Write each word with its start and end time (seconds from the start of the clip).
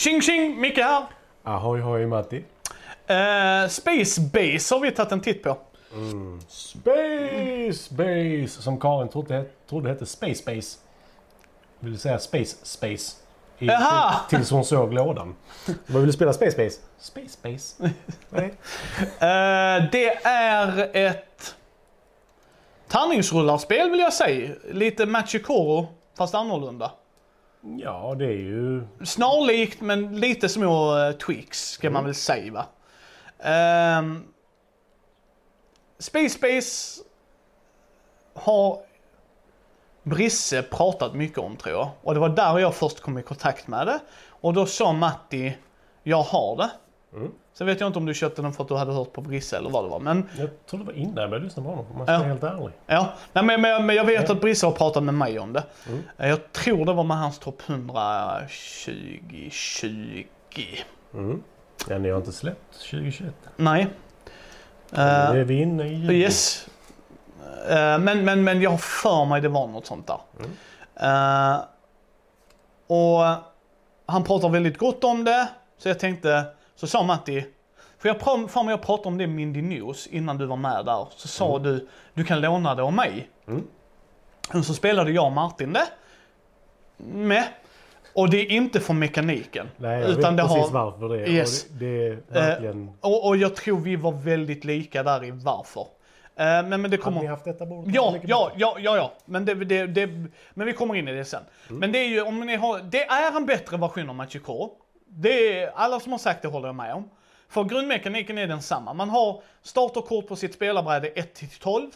Tjing 0.00 0.22
tjing! 0.22 0.60
Micke 0.60 0.78
här. 0.78 1.04
Ahoy 1.42 1.80
hoj 1.80 2.06
Matti. 2.06 2.36
Uh, 2.36 3.68
Space 3.68 4.20
Base 4.20 4.74
har 4.74 4.80
vi 4.80 4.90
tagit 4.90 5.12
en 5.12 5.20
titt 5.20 5.42
på. 5.42 5.58
Space 6.48 7.94
Base! 7.94 8.62
Som 8.62 8.80
Karin 8.80 9.08
trodde, 9.08 9.44
trodde 9.68 9.88
hette 9.88 10.06
Space 10.06 10.42
Base. 10.46 10.78
Vill 11.80 11.98
säga 11.98 12.18
Space 12.18 12.56
Space. 12.62 13.16
I, 13.58 13.68
Tills 14.28 14.50
hon 14.50 14.64
såg 14.64 14.92
lådan. 14.92 15.34
Vad 15.86 16.02
vill 16.02 16.06
du 16.06 16.12
spela 16.12 16.32
Space 16.32 16.64
Base? 16.64 16.80
Space 16.98 17.38
Base? 17.42 17.92
Nej. 18.30 18.54
Eh, 19.02 19.90
det 19.92 20.24
är 20.24 20.96
ett 20.96 21.54
tärningsrullarspel 22.88 23.90
vill 23.90 24.00
jag 24.00 24.12
säga. 24.12 24.54
Lite 24.70 25.06
Machikoro 25.06 25.88
fast 26.16 26.34
annorlunda. 26.34 26.92
Ja, 27.60 28.14
det 28.18 28.24
är 28.24 28.38
ju... 28.38 28.82
Snarlikt 29.04 29.80
men 29.80 30.20
lite 30.20 30.48
små 30.48 30.98
eh, 30.98 31.12
tweaks 31.12 31.70
ska 31.70 31.90
man 31.90 32.04
väl 32.04 32.14
säga 32.14 32.52
va. 32.52 32.66
Ehm, 33.38 34.24
Space 35.98 36.38
Base 36.40 37.02
har 38.34 38.78
Brisse 40.02 40.62
pratat 40.62 41.14
mycket 41.14 41.38
om 41.38 41.56
tror 41.56 41.74
jag. 41.74 41.90
Och 42.02 42.14
det 42.14 42.20
var 42.20 42.28
där 42.28 42.58
jag 42.58 42.74
först 42.74 43.00
kom 43.00 43.18
i 43.18 43.22
kontakt 43.22 43.68
med 43.68 43.86
det. 43.86 44.00
Och 44.28 44.54
då 44.54 44.66
sa 44.66 44.92
Matti, 44.92 45.56
jag 46.02 46.22
har 46.22 46.56
det. 46.56 46.70
Mm. 47.16 47.32
Sen 47.52 47.66
vet 47.66 47.80
jag 47.80 47.86
inte 47.86 47.98
om 47.98 48.06
du 48.06 48.14
köpte 48.14 48.42
den 48.42 48.52
för 48.52 48.62
att 48.62 48.68
du 48.68 48.74
hade 48.76 48.92
hört 48.92 49.12
på 49.12 49.20
Brisse 49.20 49.56
eller 49.56 49.70
vad 49.70 49.84
det 49.84 49.88
var. 49.88 50.00
Men 50.00 50.28
Jag 50.38 50.48
tror 50.66 50.80
det 50.80 50.86
var 50.86 50.92
innan 50.92 51.16
jag 51.16 51.30
började 51.30 51.44
lyssna 51.44 51.62
på 51.62 51.68
honom 51.68 51.84
om 51.90 51.96
man 51.98 52.06
ska 52.06 52.12
Ja. 52.12 52.18
vara 52.18 52.28
helt 52.28 52.42
ärlig. 52.42 52.72
Ja, 52.86 53.12
nej, 53.32 53.44
men, 53.44 53.60
men, 53.60 53.86
men 53.86 53.96
jag 53.96 54.04
vet 54.04 54.28
Ja. 54.28 54.34
att 54.34 54.40
Brisse 54.40 54.66
har 54.66 54.72
pratat 54.72 55.02
med 55.02 55.14
mig 55.14 55.38
om 55.38 55.52
det. 55.52 55.62
Mm. 55.88 56.02
Eh, 56.18 56.28
Jag 56.28 56.52
tror 56.52 56.86
det 56.86 56.92
var 56.92 57.04
med 57.04 57.16
hans 57.18 57.38
topp 57.38 57.62
120, 57.66 59.48
20. 59.50 60.26
Mm. 61.14 61.42
Ni 61.88 62.10
har 62.10 62.16
inte 62.18 62.32
släppt 62.32 62.72
2021. 62.90 63.34
Nej. 63.56 63.86
Nu 64.90 64.98
Eh, 65.02 65.30
är 65.30 65.44
vi 65.44 65.60
inne 65.62 65.84
i 65.86 65.94
juli. 65.94 66.14
yes. 66.14 66.66
Eh, 67.68 67.98
men, 67.98 68.24
men, 68.24 68.44
men 68.44 68.60
jag 68.62 68.70
har 68.70 68.78
för 68.78 69.24
mig 69.24 69.40
det 69.40 69.48
var 69.48 69.66
något 69.66 69.86
sånt 69.86 70.06
där. 70.06 70.18
Mm. 70.38 70.50
Eh, 71.54 71.60
och 72.86 73.20
han 74.06 74.24
pratar 74.24 74.48
väldigt 74.48 74.78
gott 74.78 75.04
om 75.04 75.24
det. 75.24 75.48
Så 75.78 75.88
jag 75.88 75.98
tänkte, 75.98 76.44
så 76.80 76.86
sa 76.86 77.02
Matti, 77.02 77.44
för 77.98 78.08
jag 78.08 78.20
för 78.20 78.62
mig 78.62 78.72
jag 78.72 78.82
pratade 78.82 79.08
om 79.08 79.18
det 79.18 79.26
Mindy 79.26 79.62
News 79.62 80.06
innan 80.06 80.38
du 80.38 80.46
var 80.46 80.56
med 80.56 80.84
där. 80.84 81.06
Så 81.16 81.28
sa 81.28 81.58
du, 81.58 81.88
du 82.14 82.24
kan 82.24 82.40
låna 82.40 82.74
det 82.74 82.82
av 82.82 82.92
mig. 82.92 83.28
Mm. 83.48 83.66
Och 84.54 84.64
så 84.64 84.74
spelade 84.74 85.10
jag 85.10 85.24
och 85.24 85.32
Martin 85.32 85.72
det. 85.72 85.86
Med. 86.96 87.44
Och 88.14 88.30
det 88.30 88.40
är 88.40 88.50
inte 88.50 88.80
för 88.80 88.94
mekaniken. 88.94 89.68
Nej, 89.76 90.00
jag 90.00 90.10
utan 90.10 90.36
vet 90.36 90.44
det 90.44 90.54
precis 90.54 90.72
har, 90.72 90.84
varför 90.84 91.08
det 91.08 91.22
är. 91.22 91.28
Yes. 91.28 91.64
Och 91.64 91.70
det, 91.72 92.08
det 92.08 92.38
är 92.38 92.48
verkligen... 92.48 92.90
och, 93.00 93.28
och 93.28 93.36
jag 93.36 93.56
tror 93.56 93.80
vi 93.80 93.96
var 93.96 94.12
väldigt 94.12 94.64
lika 94.64 95.02
där 95.02 95.24
i 95.24 95.30
varför. 95.30 95.80
Eh, 95.80 95.86
men, 96.36 96.68
men 96.68 96.82
det 96.82 96.86
Hade 96.86 96.96
kommer... 96.96 97.20
ni 97.20 97.26
haft 97.26 97.44
detta 97.44 97.66
bordet? 97.66 97.94
Ja, 97.94 98.16
ja, 98.22 98.52
ja, 98.56 98.76
ja, 98.78 98.96
ja. 98.96 99.12
Men, 99.24 99.44
det, 99.44 99.54
det, 99.54 99.86
det, 99.86 100.06
men 100.54 100.66
vi 100.66 100.72
kommer 100.72 100.94
in 100.94 101.08
i 101.08 101.12
det 101.12 101.24
sen. 101.24 101.42
Men 101.68 101.92
det 101.92 101.98
är 101.98 102.08
ju, 102.08 102.22
om 102.22 102.40
ni 102.40 102.56
har, 102.56 102.78
det 102.78 103.04
är 103.04 103.36
en 103.36 103.46
bättre 103.46 103.76
version 103.76 104.08
av 104.08 104.14
Machikoro. 104.14 104.70
Det 105.12 105.60
är, 105.60 105.70
alla 105.74 106.00
som 106.00 106.12
har 106.12 106.18
sagt 106.18 106.42
det 106.42 106.48
håller 106.48 106.68
jag 106.68 106.74
med 106.74 106.94
om. 106.94 107.10
För 107.48 107.64
grundmekaniken 107.64 108.38
är 108.38 108.46
densamma. 108.46 108.94
Man 108.94 109.10
har 109.10 109.42
starterkort 109.62 110.28
på 110.28 110.36
sitt 110.36 110.54
spelarbräde 110.54 111.08
1 111.08 111.34
till 111.34 111.48
12. 111.48 111.90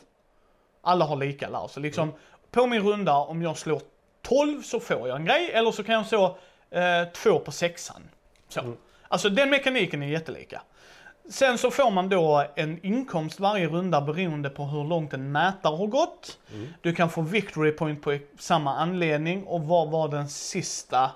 Alla 0.83 1.05
har 1.05 1.17
lika 1.17 1.51
där. 1.51 1.69
Så 1.69 1.81
liksom, 1.81 2.13
på 2.51 2.67
min 2.67 2.83
runda, 2.83 3.17
om 3.17 3.43
jag 3.43 3.59
slår 3.59 3.83
12 4.23 4.63
så 4.63 4.81
får 4.81 5.09
jag 5.09 5.17
en 5.17 5.25
grej. 5.25 5.51
Eller 5.51 5.71
så 5.71 5.85
kan 5.85 5.95
jag 5.95 6.07
slå 6.07 6.37
eh, 6.71 7.09
2 7.13 7.39
på 7.39 7.53
sexan. 7.53 8.03
Så. 8.49 8.61
Alltså 9.09 9.29
den 9.29 9.51
mekaniken 9.51 10.03
är 10.03 10.07
jättelika. 10.07 10.63
Sen 11.31 11.59
så 11.59 11.71
får 11.71 11.91
man 11.91 12.09
då 12.09 12.47
en 12.55 12.87
inkomst 12.87 13.41
varje 13.41 13.69
runda 13.69 14.01
beroende 14.01 14.51
på 14.51 14.65
hur 14.65 14.85
långt 14.85 15.13
en 15.13 15.33
mätare 15.33 15.77
har 15.77 15.87
gått. 15.87 16.39
Du 16.81 16.95
kan 16.95 17.11
få 17.11 17.23
victory 17.23 17.73
point 17.73 18.03
på 18.03 18.19
samma 18.39 18.77
anledning 18.77 19.45
och 19.45 19.63
vad 19.63 19.91
var 19.91 20.09
den 20.09 20.29
sista? 20.29 21.11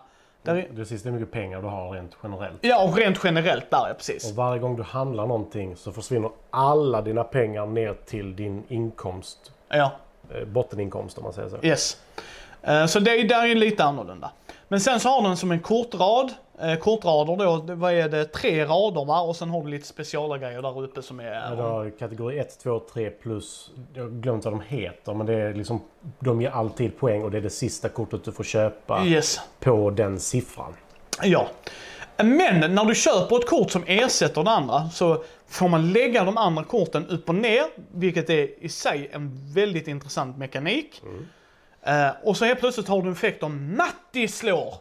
Där 0.49 0.57
är, 0.57 0.69
Det 0.71 0.85
sista 0.85 1.09
är 1.09 1.13
hur 1.13 1.19
mycket 1.21 1.33
pengar 1.35 1.63
du 1.63 1.69
har 1.69 1.91
rent 1.91 2.17
generellt. 2.23 2.59
ja, 2.61 2.85
och 2.85 2.97
rent 2.97 3.19
generellt 3.25 3.71
där, 3.71 3.89
ja 3.89 3.95
precis. 3.95 4.31
Och 4.31 4.37
varje 4.37 4.59
gång 4.61 4.77
du 4.77 4.83
handlar 4.83 5.27
någonting 5.27 5.77
så 5.77 5.93
försvinner 5.93 6.31
alla 6.51 7.03
dina 7.03 7.25
pengar 7.25 7.67
ner 7.67 7.95
till 8.07 8.37
din 8.37 8.63
inkomst. 8.69 9.53
Ja, 9.69 9.91
Eh, 10.35 10.45
botteninkomst 10.45 11.19
om 11.19 11.25
man 11.25 11.33
säger 11.33 11.49
så. 11.49 11.57
yes. 11.63 12.01
Eh, 12.63 12.87
Så 12.87 13.01
det 13.01 13.23
där 13.23 13.47
är 13.47 13.55
lite 13.55 13.85
annorlunda. 13.85 14.31
Men 14.69 14.81
sen 14.81 15.01
så 15.01 15.09
har 15.09 15.23
den 15.23 15.37
som 15.37 15.53
en 15.53 15.61
kortrad. 15.61 16.33
Eh, 16.63 16.75
Kortrader 16.77 17.37
då, 17.37 17.57
det- 17.57 17.75
vad 17.75 17.93
är 17.93 18.09
det? 18.09 18.25
Tre 18.25 18.65
rader 18.65 19.05
va? 19.05 19.21
Och 19.21 19.37
sen 19.37 19.51
har 19.51 19.63
du 19.65 19.71
lite 19.71 19.87
specialgrejer 19.87 20.63
där 20.63 20.83
uppe 20.83 21.03
som 21.03 21.21
Ja, 21.21 21.27
är... 21.27 21.57
Du 21.57 21.63
har 21.63 21.91
kategori 21.99 22.39
1, 22.39 22.59
2, 22.63 22.81
3 22.93 23.11
plus, 23.11 23.71
jag 23.95 24.03
har 24.03 24.11
glömt 24.11 24.45
vad 24.45 24.55
de 24.55 24.61
heter, 24.69 25.15
men 25.15 25.27
det 25.27 25.35
är 25.35 25.55
liksom, 25.55 25.81
de 26.19 26.41
ger 26.43 26.51
alltid 26.51 26.99
poäng 26.99 27.23
och 27.23 27.31
det 27.31 27.37
är 27.39 27.43
det 27.43 27.51
sista 27.51 27.89
kortet 27.89 28.25
du 28.25 28.33
får 28.33 28.45
köpa 28.45 29.05
Yes. 29.05 29.41
på 29.61 29.91
den 29.91 30.21
siffran. 30.21 30.75
Ja. 31.23 31.47
Men 32.17 32.75
när 32.75 32.85
du 32.85 32.95
köper 32.95 33.37
ett 33.37 33.47
kort 33.49 33.71
som 33.71 33.83
ersätter 33.87 34.45
det 34.45 34.51
andra 34.51 34.91
så 34.91 35.23
får 35.49 35.69
man 35.69 35.93
lägga 35.93 36.25
de 36.25 36.37
andra 36.37 36.65
korten 36.65 37.07
upp 37.09 37.29
och 37.29 37.35
ner, 37.35 37.63
vilket 37.95 38.31
är 38.31 38.65
i 38.65 38.69
sig 38.69 39.11
en 39.13 39.53
väldigt 39.55 39.89
intressant 39.89 40.37
mekanik. 40.39 41.03
Eh, 41.83 42.09
och 42.25 42.37
så 42.37 42.45
helt 42.45 42.61
plötsligt 42.61 42.89
har 42.89 43.03
du 43.03 43.07
en 43.09 43.13
effekt 43.13 43.43
om 43.43 43.77
Matti 43.77 44.29
slår. 44.29 44.75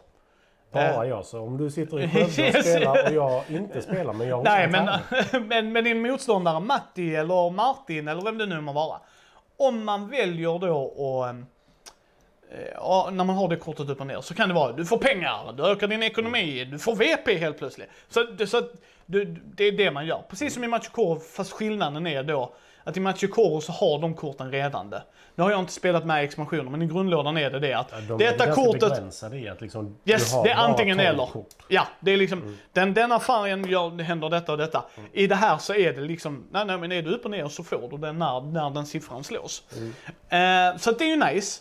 Bara 0.72 1.06
jag, 1.06 1.24
så 1.24 1.40
om 1.40 1.56
du 1.56 1.70
sitter 1.70 2.00
i 2.00 2.08
Skövde 2.08 2.58
och 2.58 2.64
spelar 2.64 3.08
och 3.08 3.14
jag 3.14 3.42
inte 3.48 3.82
spelar, 3.82 4.12
men 4.12 4.28
jag 4.28 4.44
Nej, 4.44 4.64
en 4.64 4.70
men, 4.70 4.88
men, 5.48 5.72
men 5.72 5.84
din 5.84 6.02
motståndare 6.02 6.60
Matti 6.60 7.14
eller 7.14 7.50
Martin 7.50 8.08
eller 8.08 8.22
vem 8.22 8.38
det 8.38 8.46
nu 8.46 8.60
må 8.60 8.72
vara. 8.72 9.00
Om 9.56 9.84
man 9.84 10.10
väljer 10.10 10.58
då 10.58 10.76
och 10.78 11.34
Ja, 12.74 13.08
när 13.12 13.24
man 13.24 13.36
har 13.36 13.48
det 13.48 13.56
kortet 13.56 13.88
upp 13.88 14.00
och 14.00 14.06
ner 14.06 14.20
så 14.20 14.34
kan 14.34 14.48
det 14.48 14.54
vara 14.54 14.72
du 14.72 14.84
får 14.84 14.98
pengar, 14.98 15.52
du 15.56 15.66
ökar 15.66 15.88
din 15.88 16.02
ekonomi, 16.02 16.64
du 16.64 16.78
får 16.78 16.96
VP 16.96 17.38
helt 17.38 17.58
plötsligt. 17.58 17.88
Så, 18.08 18.22
det, 18.22 18.46
så 18.46 18.62
du, 19.06 19.24
det 19.24 19.64
är 19.64 19.72
det 19.72 19.90
man 19.90 20.06
gör. 20.06 20.22
Precis 20.28 20.54
som 20.54 20.64
i 20.64 20.68
Machikoro 20.68 21.20
fast 21.20 21.52
skillnaden 21.52 22.06
är 22.06 22.22
då 22.22 22.52
att 22.88 22.96
i 22.96 23.00
Machikoro 23.00 23.60
så 23.60 23.72
har 23.72 23.98
de 23.98 24.14
korten 24.14 24.50
redan 24.52 24.90
det. 24.90 25.02
Nu 25.34 25.42
har 25.44 25.50
jag 25.50 25.60
inte 25.60 25.72
spelat 25.72 26.06
med 26.06 26.24
expansioner 26.24 26.70
men 26.70 26.82
i 26.82 26.86
grundlådan 26.86 27.36
är 27.36 27.50
det 27.50 27.58
det 27.58 27.72
att 27.74 27.88
Ja, 27.92 28.00
de 28.00 28.12
är 28.14 28.18
detta 28.18 28.46
ganska 28.46 28.64
kortet 28.64 29.34
i 29.34 29.48
att 29.48 29.60
liksom, 29.60 29.96
Yes, 30.04 30.42
det 30.42 30.50
är 30.50 30.54
antingen 30.56 30.96
12 30.96 31.08
eller. 31.08 31.26
Kort. 31.26 31.48
Ja, 31.68 31.86
det 32.00 32.10
är 32.12 32.16
liksom, 32.16 32.42
Mm. 32.42 32.56
den, 32.72 32.94
denna 32.94 33.20
färgen 33.20 33.68
gör, 33.68 34.02
händer 34.02 34.30
detta 34.30 34.52
och 34.52 34.58
detta. 34.58 34.84
I 35.12 35.26
det 35.26 35.34
här 35.34 35.58
så 35.58 35.74
är 35.74 35.92
det 35.92 36.00
liksom, 36.00 36.46
nej, 36.50 36.64
nej 36.64 36.78
men 36.78 36.92
är 36.92 37.02
du 37.02 37.14
upp 37.14 37.24
och 37.24 37.30
ner 37.30 37.48
så 37.48 37.64
får 37.64 37.88
du 37.90 37.96
den 37.98 38.18
när, 38.18 38.40
när 38.40 38.70
den 38.70 38.86
siffran 38.86 39.24
slås. 39.24 39.62
Mm. 39.76 40.72
Eh, 40.72 40.78
så 40.78 40.92
det 40.92 41.04
är 41.04 41.08
ju 41.08 41.34
nice. 41.34 41.60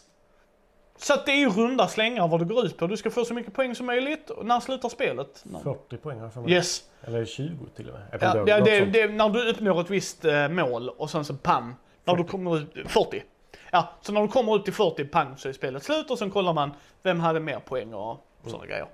Så 0.97 1.13
att 1.13 1.25
det 1.25 1.31
är 1.31 1.35
ju 1.35 1.49
runda 1.49 1.87
slängar 1.87 2.27
vad 2.27 2.39
det 2.41 2.45
går 2.45 2.65
ut 2.65 2.77
på. 2.77 2.87
Du 2.87 2.97
ska 2.97 3.11
få 3.11 3.25
så 3.25 3.33
mycket 3.33 3.53
poäng 3.53 3.75
som 3.75 3.85
möjligt. 3.85 4.31
När 4.43 4.59
slutar 4.59 4.89
spelet? 4.89 5.43
Nå- 5.43 5.59
40 5.59 5.97
poäng 5.97 6.19
har 6.19 6.31
jag. 6.35 6.49
Yes. 6.49 6.83
Eller 7.01 7.25
20 7.25 7.65
till 7.75 7.89
och 7.89 7.99
med. 7.99 8.19
Ja, 8.21 8.59
det, 8.59 8.59
något 8.59 8.93
det, 8.93 9.07
när 9.07 9.29
du 9.29 9.49
uppnår 9.49 9.81
ett 9.81 9.89
visst 9.89 10.25
eh, 10.25 10.47
mål 10.47 10.89
och 10.89 11.09
sen 11.09 11.25
så 11.25 11.33
pam. 11.33 11.75
När 12.05 12.15
du 12.15 12.23
kommer 12.23 12.57
ut, 12.57 12.73
40. 12.85 13.23
Ja, 13.71 13.89
så 14.01 14.11
när 14.11 14.21
du 14.21 14.27
kommer 14.27 14.55
ut 14.55 14.63
till 14.63 14.73
40 14.73 15.05
pang 15.05 15.37
så 15.37 15.49
är 15.49 15.53
spelet 15.53 15.83
slut 15.83 16.11
och 16.11 16.19
sen 16.19 16.31
kollar 16.31 16.53
man 16.53 16.71
vem 17.03 17.19
hade 17.19 17.39
mer 17.39 17.59
poäng 17.59 17.93
och 17.93 18.25
sådana 18.45 18.65
grejer. 18.65 18.87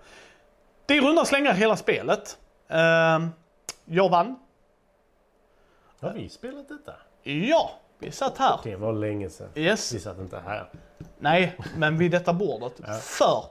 Det 0.86 0.98
är 0.98 1.02
runda 1.02 1.26
slängar 1.26 1.54
hela 1.54 1.76
spelet. 1.76 2.38
Uh, 2.72 3.28
jag 3.86 4.10
vann. 4.10 4.36
Har 6.00 6.14
vi 6.14 6.30
spelat 6.30 6.70
detta? 6.70 6.94
Ja, 7.24 7.72
vi 8.04 8.12
satt 8.12 8.38
här. 8.38 8.60
Det 8.64 8.76
var 8.76 8.94
länge 8.94 9.30
sedan. 9.30 9.48
Yes. 9.56 9.94
Vi 9.94 10.00
satt 10.00 10.20
inte 10.20 10.40
här. 10.46 10.70
Nej, 11.20 11.58
men 11.78 11.98
vid 11.98 12.12
detta 12.12 12.34
bordet. 12.34 12.74
Ja. 12.88 12.94
För 12.94 13.44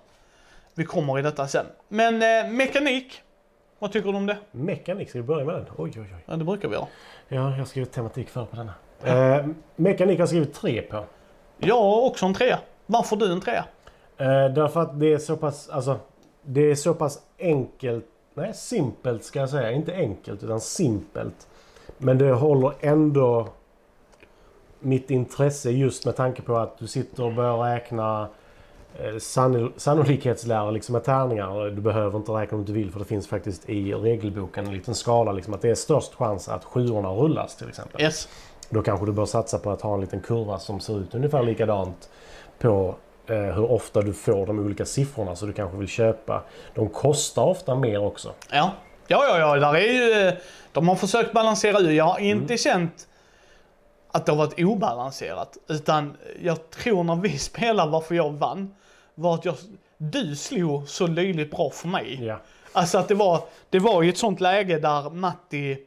vi 0.75 0.85
kommer 0.85 1.19
i 1.19 1.23
detta 1.23 1.49
sen. 1.49 1.67
Men 1.89 2.15
eh, 2.15 2.53
mekanik. 2.53 3.23
Vad 3.79 3.93
tycker 3.93 4.13
du 4.13 4.17
om 4.17 4.27
det? 4.27 4.37
Mekanik, 4.51 5.09
ska 5.11 5.19
vi 5.19 5.23
börja 5.23 5.45
med 5.45 5.55
den? 5.55 5.65
Oj, 5.77 5.93
oj, 5.97 6.01
oj. 6.01 6.25
Ja, 6.27 6.37
det 6.37 6.45
brukar 6.45 6.69
vi 6.69 6.75
göra. 6.75 6.87
Ja, 7.29 7.51
jag 7.51 7.59
har 7.59 7.65
skrivit 7.65 7.93
tematik 7.93 8.29
för 8.29 8.45
på 8.45 8.57
denna. 8.57 8.75
Eh, 9.39 9.47
mekanik 9.77 10.19
har 10.19 10.23
jag 10.23 10.29
skrivit 10.29 10.55
tre 10.55 10.83
på. 10.83 11.05
Jag 11.59 11.75
har 11.75 12.03
också 12.03 12.27
en 12.27 12.35
trea. 12.35 12.59
Varför 12.87 13.17
du 13.17 13.33
en 13.33 13.41
trea? 13.41 13.65
Eh, 14.17 14.55
därför 14.55 14.81
att 14.81 15.01
det 15.01 15.13
är 15.13 15.19
så 15.19 15.37
pass, 15.37 15.69
alltså, 15.69 15.99
det 16.43 16.71
är 16.71 16.75
så 16.75 16.95
pass 16.95 17.19
enkelt, 17.39 18.05
nej 18.35 18.55
simpelt 18.55 19.25
ska 19.25 19.39
jag 19.41 19.51
säga, 19.51 19.71
inte 19.71 19.95
enkelt 19.95 20.43
utan 20.43 20.61
simpelt. 20.61 21.49
Men 21.99 22.19
det 22.19 22.33
håller 22.33 22.73
ändå 22.81 23.49
mitt 24.83 25.11
intresse 25.11 25.71
just 25.71 26.07
med 26.07 26.17
tanke 26.17 26.43
på 26.43 26.57
att 26.57 26.79
du 26.79 26.87
sitter 26.87 27.25
och 27.25 27.33
börjar 27.35 27.59
räkna 27.59 28.29
eh, 29.01 29.05
sanno- 29.15 29.73
sannolikhetslära 29.77 30.71
liksom 30.71 30.93
med 30.93 31.05
tärningar. 31.05 31.71
Du 31.71 31.81
behöver 31.83 32.19
inte 32.19 32.33
räkna 32.33 32.59
om 32.59 32.65
du 32.65 32.73
vill 32.73 32.93
för 32.93 32.99
det 32.99 33.05
finns 33.05 33.29
faktiskt 33.29 33.69
i 33.71 33.95
regelboken 33.95 34.67
en 34.67 34.75
liten 34.75 34.95
skala 34.95 35.33
liksom 35.33 35.55
att 35.55 35.63
det 35.63 35.71
är 35.71 35.75
störst 35.75 36.15
chans 36.15 36.49
att 36.49 36.65
sjuorna 36.65 37.09
rullas 37.09 37.57
till 37.57 37.69
exempel. 37.69 38.01
Yes. 38.03 38.29
Då 38.71 38.83
kanske 38.83 39.07
du 39.07 39.13
bör 39.13 39.27
satsa 39.27 39.59
på 39.59 39.71
att 39.71 39.81
ha 39.83 39.95
en 39.95 40.01
liten 40.01 40.21
kurva 40.21 40.59
som 40.59 40.81
ser 40.81 41.01
ut 41.01 41.15
ungefär 41.15 41.43
likadant 41.43 42.11
på 42.59 42.95
eh, 43.27 43.37
hur 43.37 43.71
ofta 43.73 44.01
du 44.01 44.13
får 44.13 44.47
de 44.47 44.59
olika 44.59 44.85
siffrorna 44.85 45.37
så 45.37 45.47
du 45.47 45.53
kanske 45.53 45.77
vill 45.79 45.89
köpa. 45.89 46.43
De 46.75 46.89
kostar 46.89 47.43
ofta 47.45 47.75
mer 47.75 48.03
också. 48.05 48.33
Ja, 48.51 48.71
ja, 49.09 49.25
ja, 49.29 49.39
ja 49.39 49.57
där 49.73 49.75
är 49.79 49.93
ju, 49.93 50.29
eh, 50.29 50.35
de 50.73 50.89
har 50.89 50.97
försökt 50.97 51.33
balansera 51.33 51.79
ut. 51.79 51.93
Jag 51.97 52.05
har 52.05 52.19
inte 52.19 52.45
Mm. 52.45 52.59
känt 52.59 53.09
att 54.13 54.27
det 54.27 54.33
har 54.33 54.37
varit 54.37 54.61
obalanserat. 54.61 55.59
Utan 55.69 56.17
jag 56.43 56.71
tror 56.71 57.05
när 57.05 57.17
vi 57.17 57.39
spelade 57.39 57.91
varför 57.91 58.15
jag 58.15 58.31
vann, 58.33 58.75
var 59.15 59.35
att 59.35 59.45
jag, 59.45 59.55
du 59.97 60.37
slog 60.37 60.89
så 60.89 61.07
löjligt 61.07 61.51
bra 61.51 61.71
för 61.71 61.89
mig. 61.89 62.25
Ja. 62.25 62.41
Alltså 62.73 62.99
att 62.99 63.09
det 63.09 63.15
var, 63.15 63.45
det 63.71 63.79
var 63.79 64.03
ju 64.03 64.09
ett 64.11 64.19
sånt 64.19 64.41
läge 64.41 64.79
där 64.79 65.11
Matti, 65.11 65.79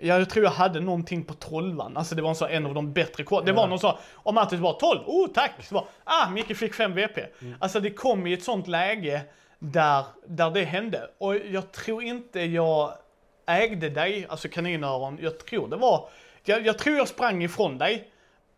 ja, 0.00 0.18
jag 0.18 0.30
tror 0.30 0.44
jag 0.44 0.52
hade 0.52 0.80
någonting 0.80 1.24
på 1.24 1.34
tolvan. 1.34 1.96
Alltså 1.96 2.14
det 2.14 2.22
var 2.22 2.28
en, 2.28 2.34
så, 2.36 2.46
en 2.46 2.66
av 2.66 2.74
de 2.74 2.92
bättre 2.92 3.24
kort. 3.24 3.46
Det 3.46 3.52
var 3.52 3.62
Ja. 3.62 3.68
någon 3.68 3.78
så, 3.78 3.98
och 4.12 4.34
Matti 4.34 4.56
bara 4.56 4.72
12, 4.72 5.00
oh 5.06 5.28
tack! 5.34 5.50
Så 5.62 5.74
bara, 5.74 5.84
ah, 6.04 6.30
Micke 6.30 6.56
fick 6.56 6.74
5 6.74 6.94
VP. 6.94 7.20
Mm. 7.40 7.54
Alltså 7.60 7.80
det 7.80 7.90
kom 7.90 8.26
i 8.26 8.32
ett 8.32 8.44
sånt 8.44 8.66
läge 8.68 9.22
där, 9.58 10.04
där 10.26 10.50
det 10.50 10.64
hände. 10.64 11.10
Och 11.18 11.36
jag 11.36 11.72
tror 11.72 12.02
inte 12.02 12.40
jag 12.40 12.92
ägde 13.46 13.88
dig, 13.88 14.26
alltså 14.28 14.48
kaninöron. 14.48 15.18
Jag 15.22 15.38
tror 15.46 15.68
det 15.68 15.76
var, 15.76 16.08
jag, 16.44 16.66
jag 16.66 16.78
tror 16.78 16.96
jag 16.96 17.08
sprang 17.08 17.42
ifrån 17.42 17.78
dig. 17.78 18.08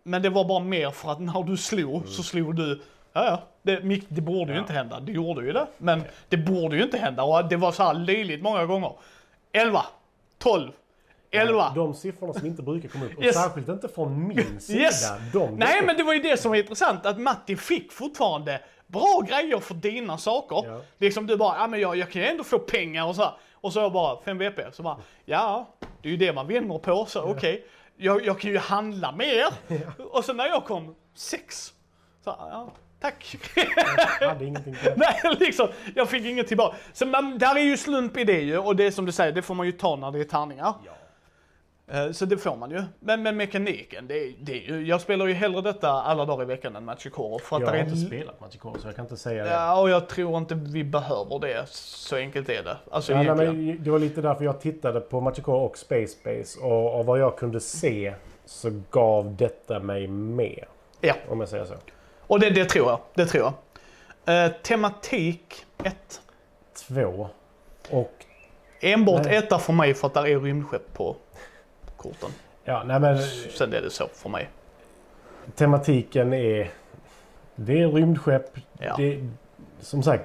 Men 0.03 0.23
det 0.23 0.31
var 0.31 0.45
bara 0.45 0.61
mer 0.61 0.91
för 0.91 1.13
att 1.13 1.21
när 1.21 1.43
du 1.43 1.57
slog 1.57 2.09
så 2.09 2.23
slog 2.23 2.57
du, 2.57 2.83
ja 3.13 3.25
ja, 3.25 3.43
det, 3.63 4.01
det 4.09 4.21
borde 4.21 4.39
ju 4.39 4.43
Mm. 4.43 4.55
Ja. 4.55 4.61
inte 4.61 4.73
hända. 4.73 5.01
Det 5.01 5.13
gjorde 5.13 5.47
ju 5.47 5.53
det. 5.53 5.67
Men 5.79 6.03
det 6.29 6.37
borde 6.37 6.77
ju 6.77 6.83
inte 6.83 6.99
hända 6.99 7.23
och 7.23 7.49
det 7.49 7.57
var 7.57 7.73
så 7.73 7.83
här 7.83 7.95
löjligt 7.95 8.43
många 8.43 8.67
gånger. 8.67 8.93
11, 9.53 9.85
12, 10.39 10.71
11. 11.31 11.73
De 11.75 11.95
siffrorna 11.95 12.33
som 12.33 12.47
inte 12.47 12.63
brukar 12.63 12.89
komma 12.89 13.05
upp. 13.05 13.17
Och 13.19 13.25
Yes. 13.25 13.35
särskilt 13.43 13.69
inte 13.69 13.89
från 13.89 14.29
min 14.29 14.61
sida. 14.61 14.81
Yes. 14.81 15.11
De 15.33 15.55
Nej 15.57 15.83
men 15.87 15.97
det 15.97 16.03
var 16.03 16.15
ju 16.15 16.21
det 16.23 16.37
som 16.37 16.51
var 16.51 16.59
intressant, 16.59 17.07
att 17.07 17.19
Matti 17.21 17.57
fick 17.57 17.93
fortfarande 17.93 18.61
bra 18.87 19.25
grejer 19.29 19.59
för 19.59 19.75
dina 19.75 20.19
saker. 20.19 20.63
Ja. 20.71 20.81
Liksom 20.99 21.27
du 21.27 21.37
bara, 21.37 21.57
ja 21.59 21.67
men 21.67 21.81
jag, 21.81 21.97
jag 21.97 22.11
kan 22.11 22.23
ju 22.23 22.29
ändå 22.29 22.45
få 22.45 22.59
pengar 22.59 23.07
och 23.07 23.15
så 23.17 23.23
här. 23.23 23.33
Och 23.55 23.73
så 23.73 23.81
jag 23.81 23.93
bara, 23.93 24.21
5 24.25 24.39
VP. 24.39 24.63
Så 24.73 24.83
bara, 24.83 24.97
ja, 25.25 25.69
det 26.03 26.09
är 26.09 26.11
ju 26.11 26.17
det 26.17 26.33
man 26.33 26.47
vinner 26.47 26.79
på, 26.79 27.07
så 27.07 27.23
okej. 27.23 27.67
Jag, 27.97 28.27
jag 28.27 28.41
kan 28.41 28.51
ju 28.51 28.59
handla 28.59 29.13
mer. 29.13 29.47
Och 30.11 30.25
så 30.25 30.33
när 30.33 30.47
jag 30.47 30.65
kom, 30.65 30.95
6. 31.15 31.73
Så, 32.25 32.31
ja, 32.39 32.73
tack. 33.01 33.37
Jag 34.21 34.29
hade 34.29 34.45
ingenting. 34.45 34.77
Nej, 34.97 35.21
liksom, 35.41 35.69
jag 35.95 36.09
fick 36.09 36.25
inget 36.25 36.49
tillbaka. 36.49 36.77
Så 36.93 37.07
man, 37.07 37.39
där 37.39 37.57
är 37.57 37.61
ju 37.61 37.77
slump 37.77 38.17
i 38.17 38.25
det 38.25 38.41
ju, 38.41 38.59
och 38.59 38.77
det 38.77 38.85
är 38.85 38.91
som 38.91 39.05
du 39.07 39.13
säger, 39.13 39.33
det 39.33 39.43
får 39.43 39.55
man 39.55 39.67
ju 39.67 39.73
ta 39.73 39.97
när 39.97 40.11
det 40.11 40.21
är 40.21 40.25
tärningar. 40.25 40.75
Ja. 40.87 40.93
Eh, 41.89 42.11
Så 42.13 42.25
det 42.25 42.37
får 42.37 42.57
man 42.57 42.71
ju. 42.71 42.83
Men 43.01 43.23
med 43.23 43.35
mekaniken, 43.35 44.07
det 44.07 44.35
det 44.41 44.59
jag 44.67 45.01
spelar 45.01 45.27
ju 45.27 45.33
hellre 45.35 45.61
detta 45.61 45.91
alla 45.91 46.25
dagar 46.25 46.43
i 46.43 46.47
veckan 46.47 46.77
än 46.77 46.85
Machikoro. 46.85 47.39
För 47.39 47.61
Jag 47.61 47.67
har 47.67 47.77
inte 47.77 47.91
l- 47.93 48.07
spelat 48.07 48.41
Machikoro 48.41 48.79
så 48.79 48.89
jag 48.89 48.97
kan 48.97 49.05
inte 49.05 49.17
säga 49.17 49.45
det. 49.45 49.51
Ja, 49.51 49.81
och 49.81 49.91
jag 49.91 50.09
tror 50.09 50.37
inte 50.39 50.55
vi 50.55 50.85
behöver 50.85 51.39
det. 51.39 51.67
Så 51.71 52.17
enkelt 52.17 52.49
är 52.49 52.63
det. 52.63 52.77
Alltså 52.91 53.13
Ja, 53.13 53.35
nej, 53.35 53.47
men 53.47 53.85
det 53.85 53.91
var 53.91 53.99
lite 53.99 54.21
därför 54.21 54.45
jag 54.45 54.61
tittade 54.61 55.01
på 55.01 55.21
Machikoro 55.21 55.57
och 55.65 55.79
Space 55.79 56.17
Base. 56.25 56.61
Och, 56.61 56.99
och 56.99 57.07
vad 57.07 57.19
jag 57.19 57.39
kunde 57.39 57.61
se 57.61 58.15
så 58.45 58.83
gav 58.91 59.37
detta 59.37 59.79
mig 59.81 60.07
mer. 60.09 60.69
Ja, 61.01 61.15
Om 61.29 61.41
jag 61.41 61.49
säger 61.49 61.65
så. 61.65 61.75
och 62.27 62.41
det, 62.41 62.51
det 62.51 62.65
tror 62.65 62.89
jag. 62.91 62.99
Det 63.15 63.27
tror 63.27 63.45
jag. 63.45 64.45
Eh, 64.45 64.53
tematik 64.53 65.65
1. 65.85 66.21
Två. 66.89 67.29
Och 67.91 68.13
Enbart 68.81 69.27
etta 69.27 69.59
för 69.59 69.73
mig 69.73 69.95
för 69.95 70.07
att 70.07 70.15
där 70.15 70.27
är 70.27 70.41
rymdskepp 70.41 70.95
på 70.95 71.17
korten. 72.03 72.31
ja, 72.65 72.83
nej 72.87 73.01
men 73.01 73.19
Sen 73.59 73.73
är 73.73 73.81
det 73.81 73.91
så 73.91 74.09
för 74.15 74.29
mig. 74.29 74.49
tematiken 75.55 76.33
är... 76.33 76.71
Det 77.55 77.83
är 77.83 77.89
rymdskepp. 77.89 78.57
Ja. 78.79 78.95
Det, 78.97 79.29
som 79.81 80.03
sagt, 80.03 80.25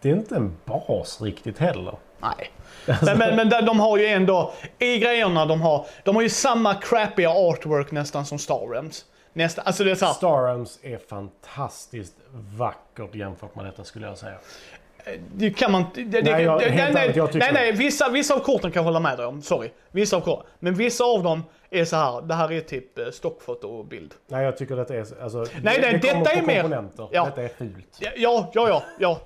det 0.00 0.10
är 0.10 0.12
inte 0.12 0.36
en 0.36 0.56
bas 0.64 1.20
riktigt 1.20 1.58
heller. 1.58 1.94
Nej. 2.18 2.50
Men, 3.02 3.18
men, 3.18 3.36
men 3.36 3.48
där, 3.48 3.62
de 3.62 3.80
har 3.80 3.98
ju 3.98 4.06
ändå, 4.06 4.52
i 4.78 4.98
grejerna 4.98 5.46
de 5.46 5.60
har, 5.60 5.86
de 6.04 6.14
har 6.16 6.22
ju 6.22 6.28
samma 6.28 6.74
crappiga 6.74 7.30
artwork 7.30 7.90
nästan 7.90 8.26
som 8.26 8.38
Star 8.38 8.68
Realms. 8.72 9.04
Nästan, 9.32 9.66
alltså 9.66 9.84
det 9.84 9.90
är 9.90 9.94
såhär, 9.94 10.12
Star 10.12 10.44
Realms 10.46 10.78
är 10.82 10.98
fantastiskt 10.98 12.14
vackert 12.32 13.14
jämfört 13.14 13.54
med 13.54 13.64
detta 13.64 13.84
skulle 13.84 14.06
jag 14.06 14.18
säga. 14.18 14.38
Det 15.34 15.50
kan 15.50 15.72
man 15.72 15.84
det, 15.94 16.02
det, 16.04 16.22
Nej, 16.22 16.44
jag- 16.44 16.60
det, 16.60 16.70
nej, 16.70 16.80
ärligt, 16.80 17.16
jag 17.16 17.24
nej, 17.24 17.32
tycker- 17.32 17.52
nej, 17.52 17.72
vissa, 17.72 18.08
vissa 18.08 18.34
av 18.34 18.38
korten 18.38 18.70
kan 18.70 18.80
jag 18.80 18.84
hålla 18.84 19.00
med 19.00 19.16
dig 19.18 19.26
om, 19.26 19.42
sorry. 19.42 19.70
Vissa 19.90 20.16
av 20.16 20.20
korten. 20.20 20.46
Men 20.58 20.74
vissa 20.74 21.04
av 21.04 21.22
dem 21.22 21.42
är 21.70 21.84
så 21.84 21.96
här. 21.96 22.22
det 22.22 22.34
här 22.34 22.52
är 22.52 22.60
typ 22.60 22.98
eh, 22.98 23.10
stockfotobild. 23.10 24.14
Nej, 24.28 24.44
jag 24.44 24.56
tycker 24.56 24.76
detta 24.76 24.94
är... 24.94 25.22
Alltså, 25.22 25.38
Nej, 25.38 25.48
det, 25.62 25.62
nej, 25.62 25.92
det 25.92 25.98
detta 25.98 26.30
är 26.32 26.42
mer-. 26.42 26.88
Ja. 27.12 27.24
Detta 27.24 27.42
är 27.42 27.48
fult. 27.48 27.96
Ja, 28.00 28.10
ja, 28.16 28.50
ja, 28.54 28.68
ja. 28.68 28.82
ja. 28.98 29.20